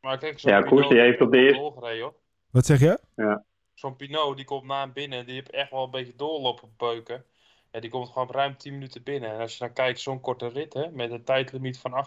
Maar 0.00 0.18
kijk, 0.18 0.38
ja, 0.38 0.60
Koes 0.60 0.88
die 0.88 1.00
heeft 1.00 1.20
op 1.20 1.32
de 1.32 1.38
eerste... 1.38 2.12
Wat 2.50 2.66
zeg 2.66 2.80
je? 2.80 2.98
Ja 3.16 3.44
zo'n 3.82 3.96
Pinot 3.96 4.36
die 4.36 4.44
komt 4.44 4.64
na 4.64 4.80
hem 4.80 4.92
binnen. 4.92 5.26
Die 5.26 5.34
heeft 5.34 5.50
echt 5.50 5.70
wel 5.70 5.84
een 5.84 5.90
beetje 5.90 6.16
doorlopen 6.16 6.68
beuken. 6.76 7.24
Ja, 7.72 7.80
die 7.80 7.90
komt 7.90 8.08
gewoon 8.08 8.30
ruim 8.30 8.56
10 8.56 8.72
minuten 8.72 9.02
binnen. 9.02 9.30
En 9.30 9.40
als 9.40 9.52
je 9.52 9.58
dan 9.58 9.72
kijkt, 9.72 10.00
zo'n 10.00 10.20
korte 10.20 10.48
rit 10.48 10.74
hè, 10.74 10.90
met 10.90 11.10
een 11.10 11.24
tijdlimiet 11.24 11.78
van 11.78 12.06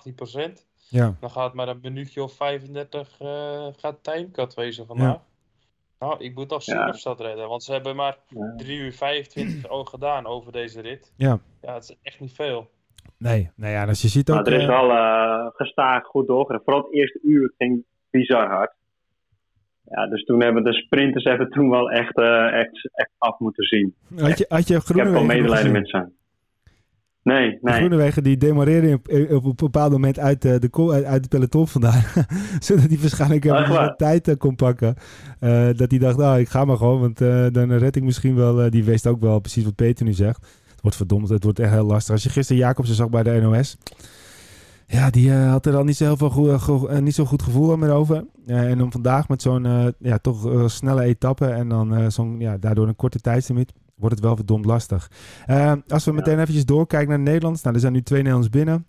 18%. 0.50 0.52
Ja. 0.90 1.16
Dan 1.20 1.32
gaat 1.32 1.54
maar 1.54 1.68
een 1.68 1.80
minuutje 1.82 2.24
of 2.24 2.34
35 2.34 3.20
uh, 3.22 3.68
gaat 3.78 4.04
timecut 4.04 4.54
wezen 4.54 4.86
vandaag. 4.86 5.08
Ja. 5.08 5.24
Nou, 6.00 6.24
ik 6.24 6.36
moet 6.36 6.50
toch 6.50 6.64
zien 6.64 6.78
ja. 6.78 6.90
of 6.90 6.98
ze 7.00 7.08
dat 7.08 7.20
redden. 7.20 7.48
Want 7.48 7.64
ze 7.64 7.72
hebben 7.72 7.96
maar 7.96 8.18
ja. 8.28 8.54
3 8.58 8.80
uur 8.80 8.94
25 8.94 9.70
al 9.70 9.84
gedaan 9.96 10.26
over 10.26 10.52
deze 10.52 10.82
rit. 10.82 11.14
Ja. 11.18 11.40
Ja, 11.62 11.74
het 11.74 11.84
is 11.84 11.98
echt 12.02 12.20
niet 12.20 12.34
veel. 12.34 12.70
Nee, 13.18 13.52
nou 13.56 13.72
ja, 13.72 13.88
als 13.88 14.02
je 14.02 14.08
ziet 14.08 14.30
ook... 14.30 14.36
Maar 14.36 14.54
er 14.54 14.60
is 14.60 14.66
wel 14.66 14.90
uh, 14.90 15.48
gestaag 15.54 16.06
goed 16.06 16.28
doorgereden. 16.28 16.66
Vooral 16.66 16.84
het 16.84 16.94
eerste 16.94 17.20
uur 17.24 17.54
ging 17.58 17.86
bizar 18.10 18.48
hard. 18.48 18.74
Ja, 19.90 20.08
dus 20.08 20.24
toen 20.24 20.44
hebben 20.44 20.64
de 20.64 20.74
sprinters 20.74 21.24
hebben 21.24 21.50
toen 21.50 21.70
wel 21.70 21.92
echt, 21.92 22.18
uh, 22.18 22.54
echt, 22.54 22.90
echt 22.94 23.12
af 23.18 23.40
moeten 23.40 23.64
zien. 23.64 23.94
Had 24.18 24.38
je, 24.38 24.46
had 24.50 24.68
je 24.68 24.76
Ik 24.76 24.96
heb 24.96 25.08
wel 25.08 25.24
medelijden 25.24 25.72
met 25.72 25.90
ze. 25.90 26.06
Nee, 27.26 27.48
nee. 27.48 27.60
De 27.62 27.72
Groenewegen 27.72 28.24
die 28.24 28.38
demareerden 28.38 28.94
op, 28.94 29.08
op, 29.32 29.46
een 29.46 29.54
bepaald 29.56 29.92
moment 29.92 30.20
uit, 30.20 30.42
de, 30.42 30.60
de, 30.60 30.92
uit 31.06 31.22
het 31.22 31.30
peloton 31.30 31.68
vandaan. 31.68 32.02
Zodat 32.60 32.90
hij 32.90 32.98
waarschijnlijk 33.00 33.46
uh, 33.46 33.88
tijd 33.88 34.28
uh, 34.28 34.36
kon 34.38 34.56
pakken. 34.56 34.96
Uh, 35.42 35.70
dat 35.76 35.92
hij 35.92 36.00
dacht, 36.00 36.18
nou 36.18 36.40
ik 36.40 36.50
ga 36.50 36.66
maar 36.66 36.78
gewoon, 36.78 37.00
want 37.00 37.18
dan 37.54 37.72
red 37.72 37.96
ik 37.96 38.04
misschien 38.04 38.36
wel. 38.36 38.70
die 38.70 38.84
wist 38.84 39.08
ook 39.08 39.20
wel 39.20 39.40
precies 39.40 39.64
wat 39.64 39.76
Peter 39.76 40.06
nu 40.06 40.14
zegt. 40.14 40.42
Het 40.72 40.82
wordt 40.82 40.98
verdomd, 40.98 41.30
het 41.30 41.44
wordt 41.44 41.60
echt 41.60 41.72
heel 41.72 41.86
lastig. 41.86 42.14
Als 42.14 42.24
je 42.24 42.30
gisteren 42.30 42.62
Jacobsen 42.62 42.96
zag 42.96 43.10
bij 43.10 43.24
de 43.24 43.42
NOS. 43.42 43.78
Ja, 44.88 45.10
die 45.10 45.30
uh, 45.30 45.50
had 45.50 45.66
er 45.66 45.76
al 45.76 45.84
niet 45.84 45.98
zo, 45.98 46.04
heel 46.04 46.18
veel 46.18 46.30
goed, 46.30 46.62
go, 46.62 46.90
uh, 46.90 47.00
niet 47.00 47.16
zo 47.16 47.26
goed 47.26 47.42
gevoel 47.42 47.78
meer 47.78 47.92
over. 47.92 48.26
Uh, 48.46 48.70
en 48.70 48.78
dan 48.78 48.92
vandaag 48.92 49.28
met 49.28 49.42
zo'n 49.42 49.94
ja, 50.00 50.18
toch 50.18 50.72
snelle 50.72 51.04
etappe 51.04 51.46
en 51.46 51.70
dan 51.70 52.12
zo'n, 52.12 52.40
ja, 52.40 52.58
daardoor 52.58 52.88
een 52.88 52.96
korte 52.96 53.20
tijdslimiet, 53.20 53.74
wordt 53.96 54.16
het 54.16 54.24
wel 54.24 54.36
verdomd 54.36 54.66
lastig. 54.66 55.12
als 55.88 56.06
we 56.06 56.12
ja. 56.12 56.18
meteen 56.18 56.40
eventjes 56.40 56.66
doorkijken 56.66 57.10
naar 57.10 57.20
Nederlands. 57.20 57.62
Nou, 57.62 57.76
er 57.76 57.82
zijn 57.82 57.94
nu 57.94 58.02
twee 58.02 58.22
Nederlands 58.22 58.50
binnen. 58.50 58.86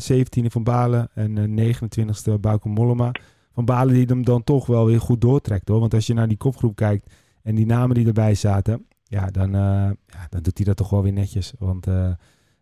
17e 0.00 0.46
van 0.46 0.64
Balen 0.64 1.08
en 1.14 1.58
29e 1.58 2.40
Bauke 2.40 2.68
Mollema. 2.68 3.10
Van 3.52 3.64
Balen 3.64 3.94
die 3.94 4.04
hem 4.06 4.24
dan 4.24 4.44
toch 4.44 4.66
wel 4.66 4.86
weer 4.86 5.00
goed 5.00 5.20
doortrekt 5.20 5.68
hoor. 5.68 5.80
Want 5.80 5.94
als 5.94 6.06
je 6.06 6.14
naar 6.14 6.28
die 6.28 6.36
kopgroep 6.36 6.76
kijkt 6.76 7.12
en 7.42 7.54
die 7.54 7.66
namen 7.66 7.94
die 7.94 8.06
erbij 8.06 8.34
zaten. 8.34 8.86
Ja, 9.04 9.26
dan, 9.26 9.50
ja, 9.50 10.26
dan 10.28 10.42
doet 10.42 10.56
hij 10.56 10.66
dat 10.66 10.76
toch 10.76 10.90
wel 10.90 11.02
weer 11.02 11.12
netjes. 11.12 11.52
Want 11.58 11.86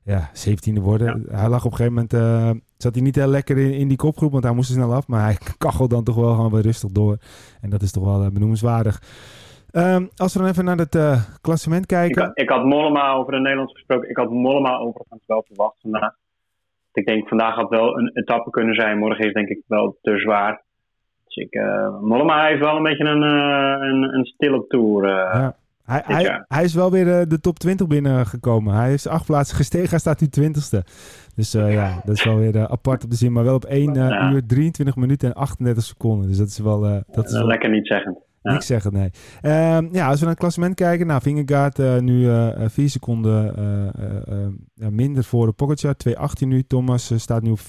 ja, 0.04 0.30
17e 0.34 0.82
worden. 0.82 1.24
Ja. 1.28 1.36
Hij 1.36 1.48
lag 1.48 1.64
op 1.64 1.70
een 1.70 1.76
gegeven 1.76 1.92
moment, 1.92 2.14
uh, 2.14 2.50
zat 2.76 2.94
hij 2.94 3.02
niet 3.02 3.14
heel 3.14 3.26
lekker 3.26 3.58
in, 3.58 3.72
in 3.72 3.88
die 3.88 3.96
kopgroep, 3.96 4.32
want 4.32 4.44
hij 4.44 4.52
moest 4.52 4.68
er 4.68 4.74
snel 4.74 4.94
af. 4.94 5.06
Maar 5.06 5.22
hij 5.22 5.36
kachelt 5.58 5.90
dan 5.90 6.04
toch 6.04 6.16
wel 6.16 6.34
gewoon 6.34 6.50
weer 6.52 6.62
rustig 6.62 6.90
door. 6.90 7.16
En 7.60 7.70
dat 7.70 7.82
is 7.82 7.92
toch 7.92 8.04
wel 8.04 8.24
uh, 8.24 8.30
benoemenswaardig. 8.30 9.02
Um, 9.72 10.08
als 10.16 10.32
we 10.32 10.38
dan 10.38 10.48
even 10.48 10.64
naar 10.64 10.76
het 10.76 10.94
uh, 10.94 11.22
klassement 11.40 11.86
kijken. 11.86 12.28
Ik, 12.28 12.34
ik, 12.34 12.48
had 12.48 12.64
Mollema 12.64 13.12
over 13.12 13.32
de 13.32 13.40
Nederlands 13.40 13.72
gesproken. 13.72 14.10
Ik 14.10 14.16
had 14.16 14.30
Mollema 14.30 14.78
overigens 14.78 15.22
wel 15.26 15.44
verwacht 15.46 15.76
vandaag. 15.80 16.14
Ik 16.92 17.06
denk 17.06 17.28
vandaag 17.28 17.54
had 17.54 17.68
wel 17.68 17.98
een 17.98 18.10
etappe 18.14 18.50
kunnen 18.50 18.74
zijn. 18.74 18.98
Morgen 18.98 19.26
is 19.26 19.32
denk 19.32 19.48
ik 19.48 19.62
wel 19.66 19.98
te 20.02 20.18
zwaar. 20.18 20.62
Dus 21.24 21.36
ik, 21.36 21.60
Mollema 22.00 22.46
heeft 22.46 22.60
wel 22.60 22.76
een 22.76 22.82
beetje 22.82 23.04
een, 23.04 23.22
een, 23.22 24.14
een 24.14 24.24
stille 24.24 24.64
tour. 24.68 25.08
Ja. 25.08 25.56
Hij, 25.84 26.02
hij, 26.04 26.44
hij, 26.48 26.64
is 26.64 26.74
wel 26.74 26.90
weer 26.90 27.28
de 27.28 27.40
top 27.40 27.58
20 27.58 27.86
binnengekomen. 27.86 28.74
Hij 28.74 28.92
is 28.92 29.06
acht 29.06 29.26
plaatsen 29.26 29.56
gestegen, 29.56 29.88
hij 29.88 29.98
staat 29.98 30.20
nu 30.20 30.26
20ste. 30.26 30.78
Dus 31.34 31.52
ja, 31.52 32.00
dat 32.04 32.16
is 32.16 32.24
wel 32.24 32.36
weer 32.36 32.68
apart 32.68 33.04
op 33.04 33.10
de 33.10 33.16
zin. 33.16 33.32
Maar 33.32 33.44
wel 33.44 33.54
op 33.54 33.64
1 33.64 33.96
uur 34.32 34.46
23 34.46 34.96
minuten 34.96 35.28
en 35.28 35.34
38 35.34 35.84
seconden. 35.84 36.28
Dus 36.28 36.38
dat 36.38 36.48
is 36.48 36.58
wel... 36.58 36.80
dat 37.10 37.26
is 37.26 37.32
wel... 37.32 37.46
Lekker 37.46 37.70
niet 37.70 37.86
zeggen. 37.86 38.18
Ja. 38.44 38.52
Niks 38.52 38.66
zeggen, 38.66 38.92
nee. 38.92 39.10
Um, 39.42 39.88
ja, 39.92 40.06
als 40.08 40.18
we 40.18 40.20
naar 40.20 40.30
het 40.30 40.38
klassement 40.38 40.74
kijken. 40.74 41.06
Nou, 41.06 41.20
Vingegaard 41.22 41.78
uh, 41.78 41.98
nu 41.98 42.20
uh, 42.20 42.48
vier 42.56 42.90
seconden 42.90 43.54
uh, 44.76 44.88
minder 44.88 45.24
voor 45.24 45.46
de 45.46 45.52
Pogacar. 45.52 45.94
2.18 46.08 46.14
nu. 46.38 46.62
Thomas 46.62 47.12
staat 47.16 47.42
nu 47.42 47.50
op 47.50 47.58
4.56. 47.58 47.64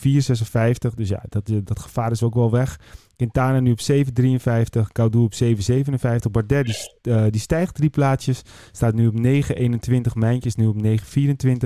Dus 0.95 1.09
ja, 1.09 1.23
dat, 1.29 1.51
dat 1.63 1.79
gevaar 1.79 2.11
is 2.11 2.23
ook 2.23 2.33
wel 2.33 2.51
weg. 2.51 2.79
Quintana 3.15 3.59
nu 3.59 3.71
op 3.71 3.79
7,53. 3.79 4.91
Caudu 4.91 5.17
op 5.17 5.33
7,57. 5.43 6.31
Bardet 6.31 6.65
die, 6.65 7.13
uh, 7.13 7.23
die, 7.29 7.41
stijgt 7.41 7.75
drie 7.75 7.89
plaatsjes. 7.89 8.41
Staat 8.71 8.93
nu 8.93 9.07
op 9.07 9.13
9,21. 9.13 10.13
Mijntjes 10.13 10.55
nu 10.55 10.67
op 10.67 10.83
9,24. 10.83 10.91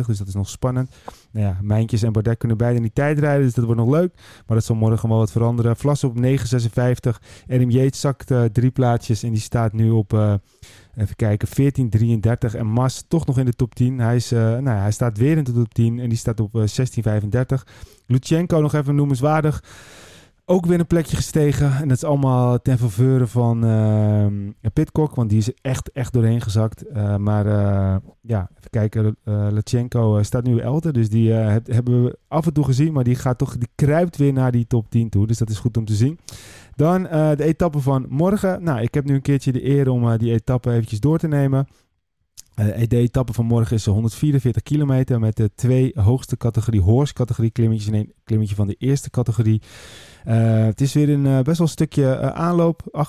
Dus 0.06 0.18
dat 0.18 0.28
is 0.28 0.34
nog 0.34 0.50
spannend. 0.50 0.96
Nou 1.32 1.46
ja, 1.46 1.58
Mijntjes 1.62 2.04
en 2.04 2.12
Bardet 2.12 2.38
kunnen 2.38 2.58
beide 2.58 2.80
niet 2.80 2.96
tijdrijden. 2.96 3.44
Dus 3.44 3.54
dat 3.54 3.66
wordt 3.66 3.80
nog 3.80 3.90
leuk. 3.90 4.14
Maar 4.16 4.58
dat 4.58 4.66
zal 4.66 4.76
morgen 4.76 5.10
wel 5.10 5.18
wat 5.18 5.32
veranderen. 5.32 5.78
Vlas 5.78 6.04
op 6.04 6.18
9,56. 6.18 6.24
Adam 7.48 7.70
Yates 7.70 8.00
zakt 8.00 8.32
uh, 8.32 8.44
drie 8.44 8.72
plaatsjes. 8.72 9.24
En 9.24 9.32
die 9.32 9.42
staat 9.42 9.74
nu 9.74 9.90
op... 9.90 10.14
Uh, 10.14 10.34
Even 10.96 11.16
kijken, 11.16 11.48
14.33 11.48 12.56
en 12.56 12.66
Mas 12.66 13.04
toch 13.08 13.26
nog 13.26 13.38
in 13.38 13.46
de 13.46 13.54
top 13.54 13.76
10. 13.76 14.00
Hij, 14.00 14.16
is, 14.16 14.30
nou, 14.30 14.68
hij 14.70 14.92
staat 14.92 15.18
weer 15.18 15.38
in 15.38 15.44
de 15.44 15.54
top 15.54 15.74
10 15.74 16.00
en 16.00 16.10
die 16.10 16.18
staat 16.18 16.40
op 16.40 16.56
uh, 16.56 16.64
16.35. 16.64 17.64
Lutsenko 18.06 18.62
nog 18.62 18.74
even 18.74 18.96
noemenswaardig 18.96 19.64
ook 20.50 20.66
weer 20.66 20.80
een 20.80 20.88
plekje 20.88 21.16
gestegen. 21.16 21.72
En 21.76 21.88
dat 21.88 21.98
is 21.98 22.04
allemaal 22.04 22.62
ten 22.62 22.78
faveur 22.78 23.28
van 23.28 23.66
uh, 23.66 24.26
Pitcock, 24.74 25.16
want 25.16 25.30
die 25.30 25.38
is 25.38 25.54
echt, 25.62 25.92
echt 25.92 26.14
doorheen 26.14 26.42
gezakt. 26.42 26.84
Uh, 26.94 27.16
maar 27.16 27.46
uh, 27.46 27.96
ja, 28.22 28.50
even 28.58 28.70
kijken. 28.70 29.06
Uh, 29.06 29.48
Lachenko 29.52 30.24
staat 30.24 30.44
nu 30.44 30.60
elfde, 30.60 30.92
dus 30.92 31.10
die 31.10 31.32
hebben 31.32 32.04
we 32.04 32.18
af 32.28 32.46
en 32.46 32.54
toe 32.54 32.66
gezien. 32.66 32.94
Maar 32.94 33.04
die 33.04 33.16
gaat 33.16 33.38
toch, 33.38 33.58
die 33.58 33.70
kruipt 33.76 34.18
weer 34.18 34.34
naar 34.34 34.52
die 34.52 34.68
top 34.68 34.90
10 34.90 35.10
toe. 35.10 35.28
Dus 35.28 35.38
dat 35.38 35.50
is 35.50 35.60
goed 35.60 35.78
om 35.78 35.86
te 35.86 35.94
zien. 35.94 36.20
Dan 36.76 37.04
de 37.04 37.44
etappe 37.44 37.80
van 37.80 38.06
morgen. 38.10 38.64
Nou, 38.64 38.82
ik 38.82 38.94
heb 38.94 39.06
nu 39.06 39.14
een 39.14 39.22
keertje 39.22 39.52
de 39.52 39.70
eer 39.70 39.90
om 39.90 40.18
die 40.18 40.34
etappe 40.34 40.72
eventjes 40.72 41.00
door 41.00 41.18
te 41.18 41.28
nemen. 41.28 41.68
De 42.88 42.98
etappe 42.98 43.34
van 43.34 43.46
morgen 43.46 43.76
is 43.76 43.86
144 43.86 44.64
kilometer 44.64 45.20
met 45.20 45.36
de 45.36 45.52
twee 45.56 45.92
hoogste 45.96 46.38
categorie 46.38 46.82
horse 46.82 47.14
categorie 47.14 47.52
klimmetjes 47.52 47.88
en 47.88 47.94
een 47.94 48.14
klimmetje 48.24 48.56
van 48.56 48.68
de 48.68 48.76
eerste 48.78 49.10
categorie. 49.10 49.62
Uh, 50.28 50.66
het 50.66 50.82
is 50.82 50.94
weer 50.94 51.10
een 51.10 51.26
uh, 51.26 51.40
best 51.40 51.58
wel 51.58 51.68
stukje 51.68 52.02
uh, 52.04 52.28
aanloop, 52.28 53.04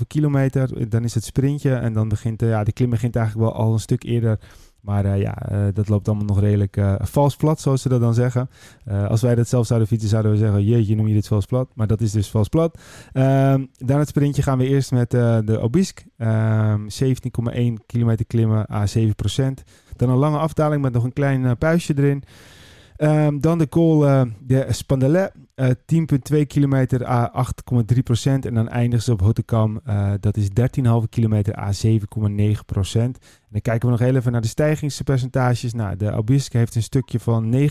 58,5 0.00 0.06
kilometer. 0.06 0.88
Dan 0.88 1.04
is 1.04 1.14
het 1.14 1.24
sprintje 1.24 1.74
en 1.74 1.92
dan 1.92 2.08
begint 2.08 2.40
ja, 2.40 2.64
de 2.64 2.72
klim 2.72 2.90
begint 2.90 3.16
eigenlijk 3.16 3.46
wel 3.48 3.64
al 3.64 3.72
een 3.72 3.80
stuk 3.80 4.04
eerder. 4.04 4.38
Maar 4.82 5.18
ja, 5.18 5.36
dat 5.74 5.88
loopt 5.88 6.08
allemaal 6.08 6.26
nog 6.26 6.40
redelijk 6.40 6.80
vals 6.98 7.36
plat, 7.36 7.60
zoals 7.60 7.82
ze 7.82 7.88
dat 7.88 8.00
dan 8.00 8.14
zeggen. 8.14 8.50
als 9.08 9.22
wij 9.22 9.34
dat 9.34 9.48
zelf 9.48 9.66
zouden 9.66 9.88
fietsen, 9.88 10.08
zouden 10.08 10.32
we 10.32 10.38
zeggen: 10.38 10.64
Jeetje, 10.64 10.96
noem 10.96 11.08
je 11.08 11.14
dit 11.14 11.26
vals 11.26 11.46
plat? 11.46 11.68
Maar 11.74 11.86
dat 11.86 12.00
is 12.00 12.12
dus 12.12 12.30
vals 12.30 12.48
plat. 12.48 12.78
Ehm, 13.12 13.64
dan 13.76 13.98
het 13.98 14.08
sprintje 14.08 14.42
gaan 14.42 14.58
we 14.58 14.66
eerst 14.66 14.92
met 14.92 15.10
de 15.10 15.58
Obisk. 15.60 16.04
17,1 16.86 17.52
ehm, 17.52 17.76
kilometer 17.86 18.26
klimmen, 18.26 18.66
A7%. 18.72 19.62
Dan 19.96 20.10
een 20.10 20.16
lange 20.16 20.38
afdaling 20.38 20.82
met 20.82 20.92
nog 20.92 21.04
een 21.04 21.12
klein 21.12 21.58
puistje 21.58 21.94
erin. 21.96 22.24
Um, 23.02 23.40
dan 23.40 23.58
de 23.58 23.68
call 23.68 24.02
uh, 24.02 24.22
de 24.40 24.66
Spandelet, 24.68 25.32
uh, 25.56 25.68
10,2 25.68 26.46
kilometer 26.46 27.06
A 27.06 27.46
8,3% 27.74 27.84
En 28.22 28.54
dan 28.54 28.68
eindigen 28.68 29.04
ze 29.04 29.12
op 29.12 29.20
Hottekam, 29.20 29.80
uh, 29.86 30.12
dat 30.20 30.36
is 30.36 30.48
13,5 30.48 31.08
kilometer 31.08 31.58
A 31.58 31.72
7,9 31.86 31.90
En 31.90 33.14
dan 33.50 33.60
kijken 33.60 33.80
we 33.80 33.90
nog 33.90 33.98
heel 33.98 34.16
even 34.16 34.32
naar 34.32 34.40
de 34.40 34.48
stijgingspercentages. 34.48 35.72
Nou, 35.72 35.96
de 35.96 36.12
Abisk 36.12 36.52
heeft 36.52 36.74
een 36.74 36.82
stukje 36.82 37.20
van 37.20 37.54
9,1% 37.54 37.68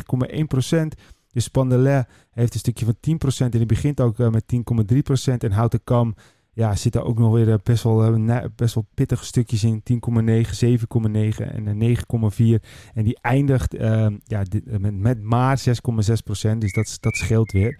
De 1.27 1.39
Spandelet 1.39 2.07
heeft 2.31 2.53
een 2.53 2.59
stukje 2.59 2.85
van 2.85 2.95
10% 3.41 3.43
en 3.43 3.49
die 3.49 3.65
begint 3.65 4.01
ook 4.01 4.17
met 4.17 4.43
10,3% 5.29 5.33
En 5.37 5.51
Houtenkam 5.51 6.15
ja, 6.61 6.75
zitten 6.75 7.03
ook 7.03 7.19
nog 7.19 7.33
weer 7.33 7.51
eh, 7.51 7.55
best 7.63 7.83
wel, 7.83 8.03
eh, 8.03 8.43
best 8.55 8.75
wel 8.75 8.85
pittige 8.93 9.25
stukjes 9.25 9.63
in. 9.63 9.83
10,9, 9.83 10.53
7,9 10.53 11.51
en 11.53 11.77
9,4. 11.77 12.63
En 12.93 13.03
die 13.03 13.17
eindigt 13.21 13.75
uh, 13.75 14.07
ja, 14.23 14.43
met, 14.63 14.97
met 14.97 15.21
maar 15.21 15.59
6,6 15.59 15.73
procent. 16.23 16.61
Dus 16.61 16.73
dat, 16.73 16.97
dat 16.99 17.15
scheelt 17.15 17.51
weer. 17.51 17.79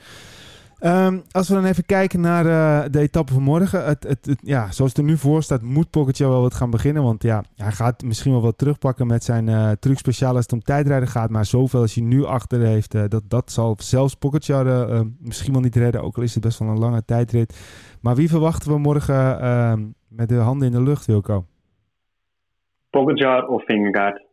Um, 0.83 1.21
als 1.31 1.50
we 1.50 1.55
dan 1.55 1.65
even 1.65 1.85
kijken 1.85 2.21
naar 2.21 2.45
uh, 2.45 2.91
de 2.91 3.00
etappe 3.00 3.33
van 3.33 3.43
morgen. 3.43 3.85
Het, 3.85 4.03
het, 4.03 4.39
ja, 4.43 4.71
zoals 4.71 4.91
het 4.91 5.00
er 5.00 5.03
nu 5.03 5.17
voor 5.17 5.43
staat, 5.43 5.61
moet 5.61 5.89
Pogacar 5.89 6.29
wel 6.29 6.41
wat 6.41 6.53
gaan 6.53 6.69
beginnen. 6.69 7.03
Want 7.03 7.23
ja, 7.23 7.43
hij 7.55 7.71
gaat 7.71 8.03
misschien 8.03 8.31
wel 8.31 8.41
wat 8.41 8.57
terugpakken 8.57 9.07
met 9.07 9.23
zijn 9.23 9.47
uh, 9.47 9.71
als 10.05 10.19
het 10.19 10.53
om 10.53 10.59
tijdrijden 10.59 11.07
gaat. 11.07 11.29
Maar 11.29 11.45
zoveel 11.45 11.81
als 11.81 11.95
hij 11.95 12.03
nu 12.03 12.23
achter 12.25 12.59
heeft, 12.59 12.95
uh, 12.95 13.03
dat, 13.07 13.23
dat 13.27 13.51
zal 13.51 13.75
zelfs 13.77 14.15
Pogacar 14.15 14.65
misschien 15.19 15.53
wel 15.53 15.61
niet 15.61 15.75
redden. 15.75 16.01
Ook 16.01 16.17
al 16.17 16.23
is 16.23 16.33
het 16.33 16.43
best 16.43 16.59
wel 16.59 16.67
een 16.67 16.79
lange 16.79 17.05
tijdrit. 17.05 17.59
Maar 18.01 18.15
wie 18.15 18.29
verwachten 18.29 18.71
we 18.71 18.79
morgen 18.79 19.39
ehm, 19.39 19.79
met 20.09 20.29
de 20.29 20.35
handen 20.35 20.67
in 20.67 20.73
de 20.73 20.83
lucht, 20.83 21.05
Wilco? 21.05 21.45
Pogacar 22.89 23.47
of 23.47 23.65
Vingegaard. 23.65 24.25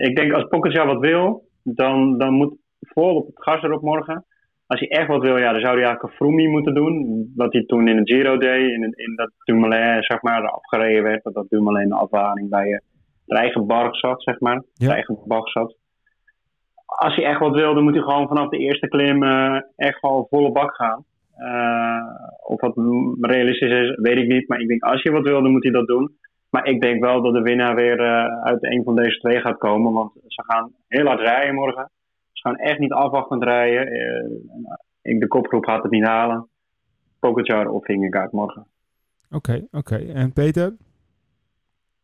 ik 0.00 0.16
denk 0.16 0.32
als 0.32 0.48
Pogacar 0.48 0.86
wat 0.86 1.00
wil, 1.00 1.48
dan, 1.62 2.18
dan 2.18 2.32
moet 2.32 2.54
vol 2.80 3.16
op 3.16 3.26
het 3.26 3.42
gas 3.42 3.62
erop 3.62 3.82
morgen 3.82 4.24
als 4.66 4.80
hij 4.80 4.88
echt 4.88 5.08
wat 5.08 5.22
wil, 5.22 5.36
ja, 5.36 5.52
dan 5.52 5.60
zou 5.60 5.74
hij 5.74 5.84
eigenlijk 5.84 6.02
een 6.02 6.16
Froomie 6.16 6.48
moeten 6.48 6.74
doen. 6.74 7.26
Wat 7.36 7.52
hij 7.52 7.64
toen 7.66 7.88
in 7.88 7.96
het 7.96 8.10
Giro 8.10 8.36
deed, 8.36 8.70
in, 8.70 8.82
in 8.82 9.14
dat 9.16 9.30
Dumoulin 9.44 10.02
zeg 10.02 10.22
maar, 10.22 10.50
afgereden 10.50 11.02
werd. 11.02 11.22
Dat 11.22 11.34
dat 11.34 11.48
Dumoulin 11.48 11.88
de 11.88 11.94
afwaring 11.94 12.48
bij 12.48 12.66
je 12.66 12.82
eigen 13.26 13.66
barg 13.66 13.96
zat, 13.96 14.22
zeg 14.22 14.40
maar. 14.40 14.62
Ja. 14.74 14.92
eigen 14.92 15.18
barg 15.24 15.50
zat. 15.50 15.76
Als 16.84 17.14
hij 17.14 17.24
echt 17.24 17.38
wat 17.38 17.54
wil, 17.54 17.74
dan 17.74 17.82
moet 17.82 17.94
hij 17.94 18.02
gewoon 18.02 18.28
vanaf 18.28 18.48
de 18.48 18.58
eerste 18.58 18.88
klim 18.88 19.22
uh, 19.22 19.60
echt 19.76 19.98
gewoon 19.98 20.26
volle 20.30 20.52
bak 20.52 20.74
gaan. 20.74 21.04
Uh, 21.38 22.02
of 22.42 22.60
wat 22.60 22.76
realistisch 23.20 23.70
is, 23.70 23.94
weet 23.94 24.16
ik 24.16 24.28
niet. 24.28 24.48
Maar 24.48 24.60
ik 24.60 24.68
denk, 24.68 24.82
als 24.82 25.02
je 25.02 25.10
wat 25.10 25.24
wil, 25.26 25.42
dan 25.42 25.50
moet 25.50 25.62
hij 25.62 25.72
dat 25.72 25.86
doen. 25.86 26.10
Maar 26.50 26.66
ik 26.66 26.80
denk 26.80 27.04
wel 27.04 27.22
dat 27.22 27.34
de 27.34 27.42
winnaar 27.42 27.74
weer 27.74 28.00
uit 28.42 28.62
een 28.64 28.82
van 28.84 28.96
deze 28.96 29.18
twee 29.18 29.40
gaat 29.40 29.58
komen. 29.58 29.92
Want 29.92 30.12
ze 30.26 30.44
gaan 30.46 30.72
heel 30.88 31.06
hard 31.06 31.20
rijden 31.20 31.54
morgen 31.54 31.90
gaan 32.40 32.56
echt 32.56 32.78
niet 32.78 32.92
afwachtend 32.92 33.42
rijden. 33.42 33.92
Uh, 35.02 35.20
de 35.20 35.28
kopgroep 35.28 35.64
gaat 35.64 35.82
het 35.82 35.92
niet 35.92 36.06
halen. 36.06 36.48
Pogacar 37.18 37.68
of 37.68 37.84
Vingegaard 37.84 38.32
morgen. 38.32 38.66
Oké, 39.30 39.66
oké. 39.70 39.96
En 39.96 40.32
Peter? 40.32 40.76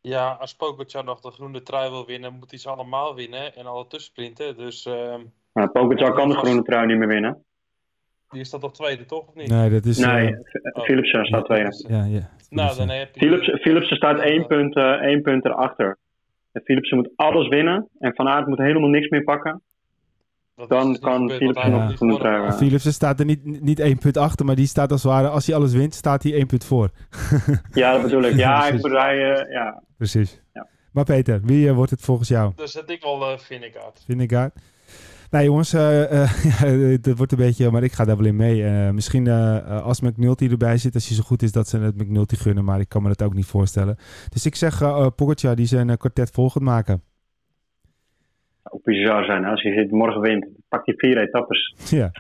Ja, 0.01 0.31
als 0.41 0.55
Pogacar 0.55 1.05
nog 1.05 1.21
de 1.21 1.31
groene 1.31 1.63
trui 1.63 1.91
wil 1.91 2.07
winnen, 2.07 2.33
moet 2.33 2.51
hij 2.51 2.59
ze 2.59 2.69
allemaal 2.69 3.15
winnen 3.15 3.55
en 3.55 3.67
alle 3.67 3.87
tussensprinten. 3.87 4.57
Dus, 4.57 4.87
uh, 4.87 5.15
nou, 5.53 5.69
Pogacar 5.69 6.13
kan 6.13 6.29
de 6.29 6.37
groene 6.37 6.63
trui 6.63 6.87
niet 6.87 6.99
meer 6.99 7.09
winnen. 7.09 7.45
Die 8.31 8.45
staat 8.45 8.61
toch 8.61 8.73
tweede, 8.73 9.05
toch? 9.05 9.29
Of 9.29 9.35
niet? 9.35 9.49
Nee, 9.49 9.71
dat 9.71 9.85
is... 9.85 9.99
Nee, 9.99 10.31
uh, 10.31 10.39
oh. 10.73 10.85
Philipsen 10.85 11.25
staat 11.25 11.45
tweede. 11.45 11.85
Ja, 11.89 12.05
ja. 12.05 12.31
Nou, 12.51 12.77
dan 12.77 12.89
heb 12.89 13.15
je... 13.15 13.21
Philips, 13.21 13.61
Philipsen 13.61 13.97
staat 13.97 14.21
één 14.21 14.47
punt, 14.47 14.77
uh, 14.77 14.85
één 14.85 15.23
punt 15.23 15.45
erachter. 15.45 15.99
Philipsen 16.65 16.97
moet 16.97 17.11
alles 17.17 17.49
winnen 17.49 17.89
en 17.99 18.15
Van 18.15 18.29
Aert 18.29 18.47
moet 18.47 18.59
helemaal 18.59 18.89
niks 18.89 19.09
meer 19.09 19.25
pakken 19.25 19.63
dan 20.55 20.99
kan 20.99 21.31
Philips 21.31 21.67
nog 21.67 21.95
groene 21.95 22.19
trui 22.19 22.53
Philips 22.53 22.93
staat 22.93 23.21
er 23.21 23.25
niet, 23.25 23.63
niet 23.63 23.81
één 23.81 23.99
punt 23.99 24.17
achter, 24.17 24.47
maar 24.47 24.57
die 24.57 24.67
staat 24.67 24.93
als 24.93 25.03
het 25.03 25.13
ware, 25.13 25.29
als 25.29 25.47
hij 25.47 25.57
alles 25.57 25.73
wint, 25.73 25.95
staat 25.95 26.23
hij 26.23 26.33
één 26.33 26.47
punt 26.47 26.65
voor. 26.65 26.91
ja, 27.73 27.93
dat 27.93 28.03
bedoel 28.03 28.23
ik. 28.23 28.37
Ja, 28.37 28.67
ik 28.67 28.83
bedoel, 28.83 28.99
hij, 28.99 29.17
uh, 29.17 29.53
ja. 29.53 29.83
Precies. 29.97 30.41
Ja. 30.53 30.67
Maar 30.93 31.05
Peter, 31.05 31.41
wie 31.43 31.67
uh, 31.67 31.75
wordt 31.75 31.91
het 31.91 32.01
volgens 32.01 32.29
jou? 32.29 32.53
Dus 32.57 32.73
zet 32.73 32.91
ik 32.91 33.03
wel 33.03 33.33
uh, 33.33 33.39
Vinnegaard. 33.39 34.03
Vinnegaard. 34.07 34.55
Nou 35.31 35.45
jongens, 35.45 35.73
het 35.73 37.17
wordt 37.17 37.33
een 37.33 37.39
beetje, 37.39 37.71
maar 37.71 37.83
ik 37.83 37.93
ga 37.93 38.05
daar 38.05 38.17
wel 38.17 38.27
in 38.27 38.37
mee. 38.37 38.93
misschien 38.93 39.29
als 39.67 40.01
McNulty 40.01 40.49
erbij 40.51 40.77
zit, 40.79 40.95
als 40.95 41.07
hij 41.07 41.17
zo 41.17 41.23
goed 41.23 41.43
is, 41.43 41.53
dat 41.53 41.69
ze 41.69 41.79
het 41.79 41.97
McNulty 41.97 42.37
gunnen, 42.37 42.65
maar 42.65 42.81
ik 42.81 42.89
kan 42.89 43.03
me 43.03 43.09
dat 43.09 43.23
ook 43.23 43.35
niet 43.35 43.47
voorstellen. 43.47 43.97
Dus 44.29 44.47
ik 44.47 44.55
zeg 44.55 44.81
uh, 44.81 45.07
Pogacar 45.17 45.57
die 45.57 45.67
zijn 45.67 45.97
kwartet 45.97 46.31
vol 46.31 46.51
gaat 46.51 46.63
maken 46.63 47.03
ook 48.63 48.83
bizar 48.83 49.25
zijn. 49.25 49.45
Als 49.45 49.63
je 49.63 49.89
morgen 49.91 50.21
wint, 50.21 50.47
pak 50.69 50.87
je 50.87 50.95
vier 50.97 51.19
etappes. 51.19 51.75
Ja. 51.91 52.11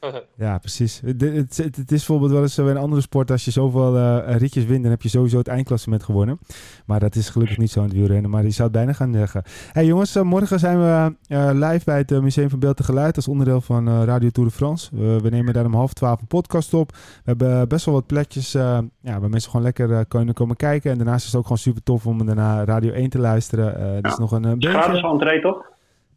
Ja, 0.36 0.58
precies. 0.58 1.00
Het, 1.04 1.20
het, 1.20 1.56
het, 1.56 1.78
is 1.78 1.86
bijvoorbeeld 1.86 2.30
wel 2.30 2.42
eens 2.42 2.54
zo 2.54 2.64
in 2.64 2.70
een 2.70 2.82
andere 2.82 3.00
sport. 3.00 3.30
Als 3.30 3.44
je 3.44 3.50
zoveel 3.50 3.96
uh, 3.96 4.36
ritjes 4.36 4.64
wint, 4.64 4.82
dan 4.82 4.90
heb 4.90 5.02
je 5.02 5.08
sowieso 5.08 5.38
het 5.38 5.48
eindklassement 5.48 6.02
gewonnen. 6.02 6.38
Maar 6.86 7.00
dat 7.00 7.14
is 7.14 7.28
gelukkig 7.28 7.58
niet 7.58 7.70
zo 7.70 7.80
in 7.80 7.86
het 7.86 7.94
wielrennen. 7.94 8.30
Maar 8.30 8.42
die 8.42 8.50
zou 8.50 8.68
het 8.68 8.76
bijna 8.76 8.92
gaan 8.92 9.12
zeggen. 9.12 9.42
hey 9.72 9.84
jongens, 9.84 10.16
uh, 10.16 10.22
morgen 10.22 10.58
zijn 10.58 10.78
we 10.78 11.14
uh, 11.28 11.50
live 11.52 11.84
bij 11.84 11.98
het 11.98 12.22
Museum 12.22 12.50
van 12.50 12.58
Beeld 12.58 12.78
en 12.78 12.84
Geluid. 12.84 13.16
als 13.16 13.28
onderdeel 13.28 13.60
van 13.60 14.04
Radio 14.04 14.28
Tour 14.28 14.48
de 14.48 14.54
France. 14.54 14.96
we 14.96 15.28
nemen 15.30 15.52
daar 15.52 15.64
om 15.64 15.74
half 15.74 15.92
twaalf 15.92 16.20
een 16.20 16.26
podcast 16.26 16.74
op. 16.74 16.90
We 16.92 16.98
hebben 17.24 17.68
best 17.68 17.84
wel 17.84 17.94
wat 17.94 18.06
plekjes 18.06 18.52
ja, 18.52 19.20
waar 19.20 19.30
mensen 19.30 19.50
gewoon 19.50 19.66
lekker 19.66 20.06
kunnen 20.06 20.34
komen 20.34 20.56
kijken. 20.56 20.90
En 20.90 20.96
daarnaast 20.96 21.20
is 21.20 21.26
het 21.26 21.36
ook 21.36 21.42
gewoon 21.42 21.58
super 21.58 21.82
tof 21.82 22.06
om 22.06 22.26
daarna 22.26 22.64
Radio 22.64 22.92
1 22.92 23.10
te 23.10 23.18
luisteren. 23.18 24.00
Ja. 24.02 24.10
is 24.10 24.16
nog 24.16 24.32
een, 24.32 24.44
een 24.44 24.58
beetje... 24.58 24.70
Gratis 24.70 25.02
entree 25.02 25.40
toch? 25.40 25.70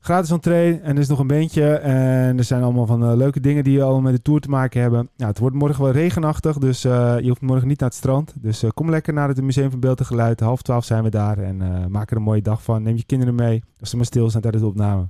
Gratis 0.04 0.32
entree 0.32 0.80
en 0.80 0.96
er 0.96 1.02
is 1.02 1.10
nog 1.10 1.20
een 1.20 1.28
beentje. 1.28 1.76
En 1.76 2.38
er 2.38 2.44
zijn 2.44 2.64
allemaal 2.64 2.86
van 2.86 3.18
leuke 3.18 3.40
dingen 3.40 3.64
die 3.64 3.84
al 3.84 4.02
met 4.02 4.14
de 4.14 4.22
tour 4.22 4.40
te 4.40 4.50
maken 4.50 4.82
hebben. 4.82 5.10
Nou, 5.18 5.30
het 5.30 5.40
wordt 5.40 5.56
morgen 5.56 5.84
wel 5.84 5.92
regenachtig, 5.92 6.58
dus 6.58 6.82
je 6.82 7.28
hoeft 7.28 7.42
morgen 7.42 7.68
niet 7.68 7.80
naar 7.80 7.90
het 7.90 7.98
strand. 7.98 8.44
Dus 8.44 8.66
kom 8.74 8.90
lekker 8.90 9.14
naar 9.14 9.28
het 9.28 9.42
Museum 9.42 9.72
van 9.72 9.80
Beeld 9.80 10.00
en 10.00 10.06
Geluid. 10.06 10.40
Half 10.40 10.62
twaalf 10.62 10.84
zijn 10.84 11.04
we 11.04 11.10
daar 11.10 11.38
en 11.38 11.58
maak 11.92 12.12
er 12.12 12.18
een 12.18 12.24
mooie 12.24 12.42
dag 12.42 12.64
van. 12.64 12.84
Neem 12.84 12.96
je 12.96 13.06
kinderen 13.06 13.36
mee 13.36 13.64
als 13.80 13.90
ze 13.90 13.96
maar 13.96 14.06
stil 14.06 14.30
zijn 14.30 14.42
tijdens 14.42 14.64
de 14.64 14.70
opname. 14.70 15.10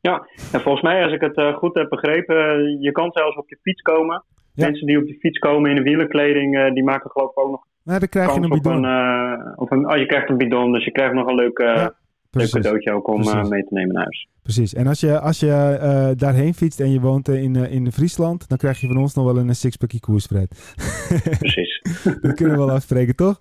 Ja, 0.00 0.26
en 0.52 0.60
volgens 0.60 0.82
mij, 0.82 1.02
als 1.02 1.12
ik 1.12 1.20
het 1.20 1.54
goed 1.54 1.74
heb 1.74 1.88
begrepen, 1.88 2.36
je 2.80 2.92
kan 2.92 3.12
zelfs 3.12 3.36
op 3.36 3.48
je 3.48 3.58
fiets 3.62 3.82
komen. 3.82 4.24
Mensen 4.54 4.86
die 4.86 4.98
op 4.98 5.06
de 5.06 5.18
fiets 5.20 5.38
komen 5.38 5.70
in 5.70 5.76
een 5.76 5.82
wielenkleding, 5.82 6.74
die 6.74 6.84
maken 6.84 7.10
geloof 7.10 7.30
ik 7.30 7.38
ook 7.38 7.50
nog. 7.50 7.66
Nou, 7.84 7.98
dan 7.98 8.08
krijg 8.08 8.34
je 8.34 8.40
een 8.40 8.48
bidon. 8.48 8.84
Een, 8.84 9.38
uh, 9.58 9.66
een, 9.68 9.90
oh, 9.90 9.96
je 9.96 10.06
krijgt 10.06 10.28
een 10.28 10.36
bidon, 10.36 10.72
dus 10.72 10.84
je 10.84 10.92
krijgt 10.92 11.14
nog 11.14 11.26
een 11.26 11.34
leuk, 11.34 11.58
ja, 11.58 11.94
leuk 12.30 12.50
cadeautje 12.50 12.92
ook 12.92 13.08
om 13.08 13.48
mee 13.48 13.64
te 13.64 13.74
nemen 13.74 13.94
naar 13.94 14.02
huis. 14.02 14.28
Precies. 14.42 14.74
En 14.74 14.86
als 14.86 15.00
je, 15.00 15.20
als 15.20 15.40
je 15.40 16.14
daarheen 16.16 16.54
fietst 16.54 16.80
en 16.80 16.90
je 16.90 17.00
woont 17.00 17.28
in, 17.28 17.56
in 17.56 17.92
Friesland, 17.92 18.48
dan 18.48 18.58
krijg 18.58 18.80
je 18.80 18.86
van 18.86 18.96
ons 18.96 19.14
nog 19.14 19.24
wel 19.24 19.38
een 19.38 19.54
sixpackje 19.54 20.00
koerspread. 20.00 20.74
Precies. 21.38 21.82
dat 22.20 22.34
kunnen 22.34 22.58
we 22.58 22.64
wel 22.64 22.70
afspreken, 22.70 23.16
toch? 23.16 23.40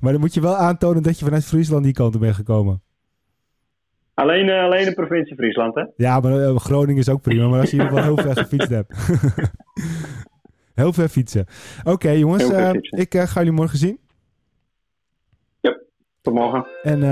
Maar 0.00 0.12
dan 0.12 0.20
moet 0.20 0.34
je 0.34 0.40
wel 0.40 0.56
aantonen 0.56 1.02
dat 1.02 1.18
je 1.18 1.24
vanuit 1.24 1.44
Friesland 1.44 1.84
die 1.84 1.92
kant 1.92 2.14
op 2.14 2.20
bent 2.20 2.34
gekomen. 2.34 2.82
Alleen, 4.14 4.50
alleen 4.50 4.84
de 4.84 4.94
provincie 4.94 5.36
Friesland, 5.36 5.74
hè? 5.74 5.84
Ja, 5.96 6.20
maar 6.20 6.60
Groningen 6.60 7.00
is 7.00 7.08
ook 7.08 7.22
prima. 7.22 7.48
Maar 7.48 7.60
als 7.60 7.70
je 7.70 7.76
in 7.76 7.82
ieder 7.82 7.98
geval 7.98 8.14
heel 8.14 8.24
ver 8.24 8.36
gefietst 8.36 8.68
hebt. 8.68 8.96
heel 10.82 10.92
ver 10.92 11.08
fietsen. 11.08 11.46
Oké, 11.80 11.90
okay, 11.90 12.18
jongens. 12.18 12.44
Ik 12.90 13.14
ga 13.14 13.32
jullie 13.34 13.52
morgen 13.52 13.78
zien. 13.78 13.98
Ja, 15.60 15.80
tot 16.20 16.34
morgen. 16.34 16.66
En 16.82 17.02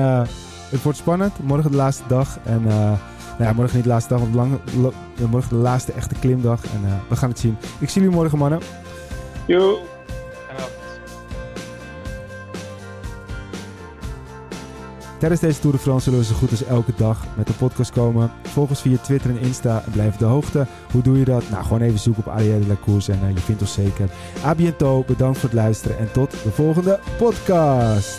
het 0.71 0.83
wordt 0.83 0.99
spannend. 0.99 1.43
Morgen 1.43 1.71
de 1.71 1.77
laatste 1.77 2.05
dag. 2.09 2.39
En 2.45 2.63
nou 2.63 2.99
ja, 3.39 3.53
morgen 3.53 3.75
niet 3.75 3.85
de 3.85 3.91
laatste 3.91 4.15
dag, 4.15 4.23
want 4.23 4.35
lang, 4.35 4.59
morgen 5.31 5.49
de 5.49 5.63
laatste 5.63 5.93
echte 5.93 6.15
klimdag. 6.15 6.65
En 6.65 7.03
we 7.09 7.17
gaan 7.17 7.29
het 7.29 7.39
zien. 7.39 7.57
Ik 7.79 7.89
zie 7.89 8.03
jullie 8.03 8.17
morgen, 8.17 8.39
mannen. 8.39 8.61
Yo. 9.47 9.79
Tijdens 15.21 15.41
deze 15.41 15.61
Tour 15.61 15.77
de 15.77 15.83
France 15.83 16.05
zullen 16.05 16.19
we 16.19 16.25
zo 16.25 16.35
goed 16.35 16.51
als 16.51 16.65
elke 16.65 16.93
dag 16.97 17.25
met 17.37 17.49
een 17.49 17.57
podcast 17.57 17.91
komen. 17.91 18.31
Volg 18.43 18.69
ons 18.69 18.81
via 18.81 18.97
Twitter 18.97 19.31
en 19.31 19.39
Insta 19.39 19.83
en 19.87 19.93
blijf 19.93 20.13
op 20.13 20.19
de 20.19 20.25
hoogte. 20.25 20.67
Hoe 20.93 21.03
doe 21.03 21.19
je 21.19 21.25
dat? 21.25 21.51
Nou, 21.51 21.63
gewoon 21.63 21.81
even 21.81 21.99
zoeken 21.99 22.27
op 22.27 22.33
Arielle 22.33 22.61
de 22.61 22.67
la 22.67 22.77
Course 22.85 23.13
en 23.13 23.19
uh, 23.25 23.35
je 23.35 23.41
vindt 23.41 23.61
ons 23.61 23.73
zeker. 23.73 24.09
A 24.45 24.55
bientôt, 24.55 25.07
bedankt 25.07 25.39
voor 25.39 25.49
het 25.49 25.59
luisteren 25.59 25.99
en 25.99 26.13
tot 26.13 26.31
de 26.31 26.51
volgende 26.51 27.01
podcast. 27.19 28.19